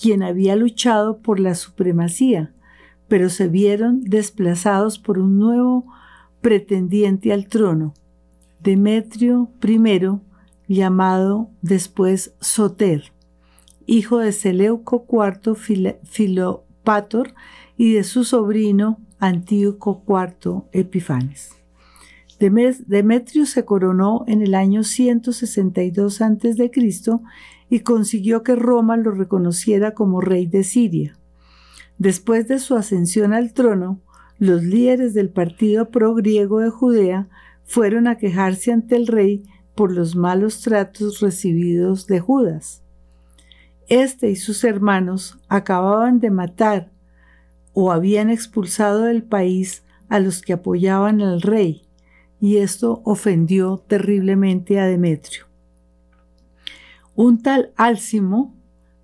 quien 0.00 0.22
había 0.22 0.56
luchado 0.56 1.18
por 1.18 1.40
la 1.40 1.54
supremacía, 1.54 2.52
pero 3.08 3.30
se 3.30 3.48
vieron 3.48 4.02
desplazados 4.02 4.98
por 4.98 5.18
un 5.18 5.38
nuevo 5.38 5.86
pretendiente 6.40 7.32
al 7.32 7.48
trono, 7.48 7.94
Demetrio 8.60 9.50
I, 9.62 10.00
llamado 10.68 11.50
después 11.62 12.34
Soter, 12.40 13.12
hijo 13.86 14.18
de 14.18 14.32
Seleuco 14.32 15.06
IV 15.10 15.56
Filopator 16.04 17.34
y 17.76 17.94
de 17.94 18.04
su 18.04 18.24
sobrino 18.24 18.98
Antíoco 19.18 20.02
IV 20.06 20.64
Epifanes. 20.72 21.57
Demetrio 22.38 23.46
se 23.46 23.64
coronó 23.64 24.24
en 24.28 24.42
el 24.42 24.54
año 24.54 24.84
162 24.84 26.20
a.C. 26.20 26.70
y 27.68 27.80
consiguió 27.80 28.42
que 28.42 28.54
Roma 28.54 28.96
lo 28.96 29.10
reconociera 29.10 29.92
como 29.94 30.20
rey 30.20 30.46
de 30.46 30.62
Siria. 30.62 31.18
Después 31.98 32.46
de 32.46 32.60
su 32.60 32.76
ascensión 32.76 33.32
al 33.32 33.52
trono, 33.52 34.00
los 34.38 34.62
líderes 34.62 35.14
del 35.14 35.30
partido 35.30 35.90
pro-griego 35.90 36.60
de 36.60 36.70
Judea 36.70 37.28
fueron 37.64 38.06
a 38.06 38.16
quejarse 38.16 38.72
ante 38.72 38.94
el 38.94 39.08
rey 39.08 39.42
por 39.74 39.92
los 39.92 40.14
malos 40.14 40.60
tratos 40.60 41.20
recibidos 41.20 42.06
de 42.06 42.20
Judas. 42.20 42.82
Este 43.88 44.30
y 44.30 44.36
sus 44.36 44.62
hermanos 44.62 45.38
acababan 45.48 46.20
de 46.20 46.30
matar 46.30 46.90
o 47.72 47.90
habían 47.90 48.30
expulsado 48.30 49.02
del 49.02 49.24
país 49.24 49.82
a 50.08 50.20
los 50.20 50.40
que 50.40 50.52
apoyaban 50.52 51.20
al 51.20 51.42
rey, 51.42 51.87
y 52.40 52.58
esto 52.58 53.02
ofendió 53.04 53.82
terriblemente 53.86 54.78
a 54.78 54.86
Demetrio. 54.86 55.46
Un 57.14 57.42
tal 57.42 57.72
Álcimo, 57.76 58.54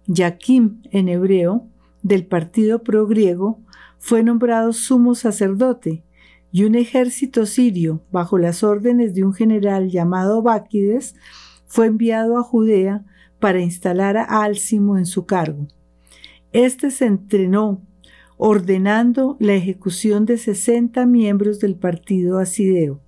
Yaquim 0.07 0.83
en 0.91 1.09
hebreo, 1.09 1.67
del 2.03 2.27
partido 2.27 2.83
pro-griego, 2.83 3.61
fue 3.99 4.23
nombrado 4.23 4.73
sumo 4.73 5.15
sacerdote, 5.15 6.05
y 6.53 6.63
un 6.63 6.77
ejército 6.77 7.47
sirio, 7.47 8.03
bajo 8.13 8.39
las 8.39 8.63
órdenes 8.63 9.15
de 9.15 9.25
un 9.25 9.33
general 9.33 9.91
llamado 9.91 10.41
Báquides, 10.43 11.17
fue 11.67 11.87
enviado 11.87 12.39
a 12.39 12.45
Judea 12.45 13.05
para 13.41 13.61
instalar 13.61 14.17
a 14.17 14.45
Álcimo 14.45 14.97
en 14.97 15.07
su 15.07 15.27
cargo. 15.27 15.67
Este 16.53 16.93
se 16.93 17.07
entrenó 17.07 17.83
ordenando 18.37 19.37
la 19.41 19.55
ejecución 19.55 20.27
de 20.27 20.39
60 20.39 21.05
miembros 21.07 21.59
del 21.59 21.75
partido 21.75 22.39
asideo. 22.39 23.01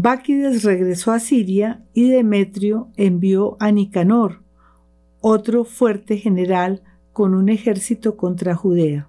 Báquides 0.00 0.62
regresó 0.62 1.10
a 1.10 1.18
Siria 1.18 1.82
y 1.92 2.08
Demetrio 2.08 2.86
envió 2.96 3.56
a 3.58 3.72
Nicanor, 3.72 4.42
otro 5.20 5.64
fuerte 5.64 6.18
general 6.18 6.82
con 7.12 7.34
un 7.34 7.48
ejército 7.48 8.16
contra 8.16 8.54
Judea. 8.54 9.08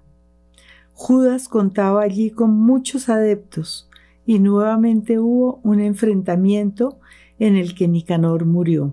Judas 0.92 1.46
contaba 1.46 2.02
allí 2.02 2.30
con 2.30 2.50
muchos 2.50 3.08
adeptos 3.08 3.88
y 4.26 4.40
nuevamente 4.40 5.20
hubo 5.20 5.60
un 5.62 5.78
enfrentamiento 5.78 6.98
en 7.38 7.54
el 7.54 7.76
que 7.76 7.86
Nicanor 7.86 8.44
murió. 8.44 8.92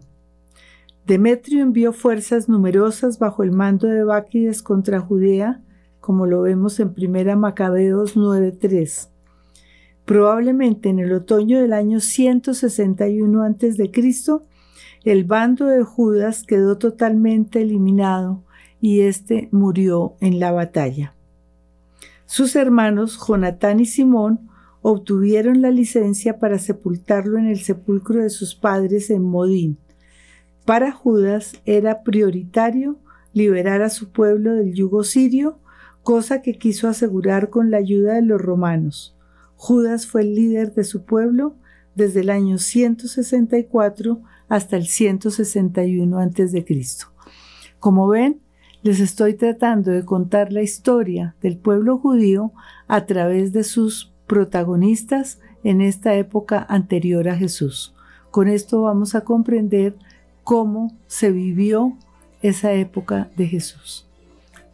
Demetrio 1.08 1.64
envió 1.64 1.94
fuerzas 1.94 2.48
numerosas 2.48 3.18
bajo 3.18 3.42
el 3.42 3.52
mando 3.52 3.88
de 3.88 4.04
Báquides 4.04 4.62
contra 4.62 5.00
Judea, 5.00 5.62
como 6.00 6.28
lo 6.28 6.44
vemos 6.44 6.80
en 6.80 6.94
1 6.96 7.36
Macabeos 7.38 8.16
9:3. 8.16 9.10
Probablemente 10.08 10.88
en 10.88 11.00
el 11.00 11.12
otoño 11.12 11.62
del 11.62 11.74
año 11.74 12.00
161 12.00 13.44
a.C., 13.44 13.92
el 15.04 15.24
bando 15.26 15.66
de 15.66 15.84
Judas 15.84 16.44
quedó 16.44 16.78
totalmente 16.78 17.62
eliminado 17.62 18.42
y 18.80 19.02
éste 19.02 19.50
murió 19.52 20.16
en 20.22 20.40
la 20.40 20.54
batalla. 20.54 21.14
Sus 22.26 22.56
hermanos 22.56 23.20
Jonatán 23.20 23.82
y 23.82 23.86
Simón 23.86 24.50
obtuvieron 24.82 25.62
la 25.62 25.72
licencia 25.72 26.40
para 26.40 26.58
sepultarlo 26.58 27.38
en 27.38 27.48
el 27.48 27.60
sepulcro 27.60 28.24
de 28.24 28.30
sus 28.30 28.56
padres 28.56 29.10
en 29.10 29.24
Modín. 29.24 29.78
Para 30.64 30.94
Judas 30.94 31.60
era 31.66 32.04
prioritario 32.04 32.96
liberar 33.34 33.82
a 33.82 33.90
su 33.90 34.10
pueblo 34.10 34.54
del 34.54 34.74
yugo 34.74 35.04
sirio, 35.04 35.60
cosa 36.02 36.42
que 36.42 36.58
quiso 36.58 36.88
asegurar 36.88 37.50
con 37.50 37.72
la 37.72 37.78
ayuda 37.80 38.14
de 38.14 38.22
los 38.22 38.40
romanos. 38.40 39.17
Judas 39.58 40.08
fue 40.08 40.22
el 40.22 40.36
líder 40.36 40.74
de 40.74 40.84
su 40.84 41.04
pueblo 41.04 41.56
desde 41.96 42.22
el 42.22 42.30
año 42.30 42.60
164 42.60 44.22
hasta 44.48 44.78
el 44.78 44.88
161 44.88 46.20
a.C. 46.20 46.66
Como 47.80 48.08
ven, 48.08 48.40
les 48.84 49.00
estoy 49.00 49.34
tratando 49.34 49.92
de 49.92 50.06
contar 50.06 50.54
la 50.54 50.62
historia 50.62 51.36
del 51.42 51.58
pueblo 51.58 51.98
judío 51.98 52.54
a 52.88 53.06
través 53.06 53.52
de 53.52 53.64
sus 53.64 54.14
protagonistas 54.28 55.40
en 55.64 55.82
esta 55.82 56.14
época 56.16 56.66
anterior 56.70 57.28
a 57.28 57.36
Jesús. 57.36 57.94
Con 58.32 58.48
esto 58.48 58.84
vamos 58.84 59.16
a 59.16 59.22
comprender 59.22 59.96
cómo 60.44 60.96
se 61.08 61.32
vivió 61.32 61.98
esa 62.42 62.74
época 62.74 63.30
de 63.36 63.48
Jesús. 63.48 64.08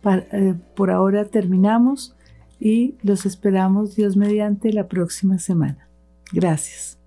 Eh, 0.05 0.55
por 0.75 0.91
ahora 0.91 1.25
terminamos 1.25 2.15
y 2.63 2.95
los 3.03 3.25
esperamos 3.25 3.93
Dios 3.93 4.15
mediante 4.15 4.71
la 4.71 4.87
próxima 4.87 5.37
semana. 5.37 5.89
Gracias. 6.31 6.97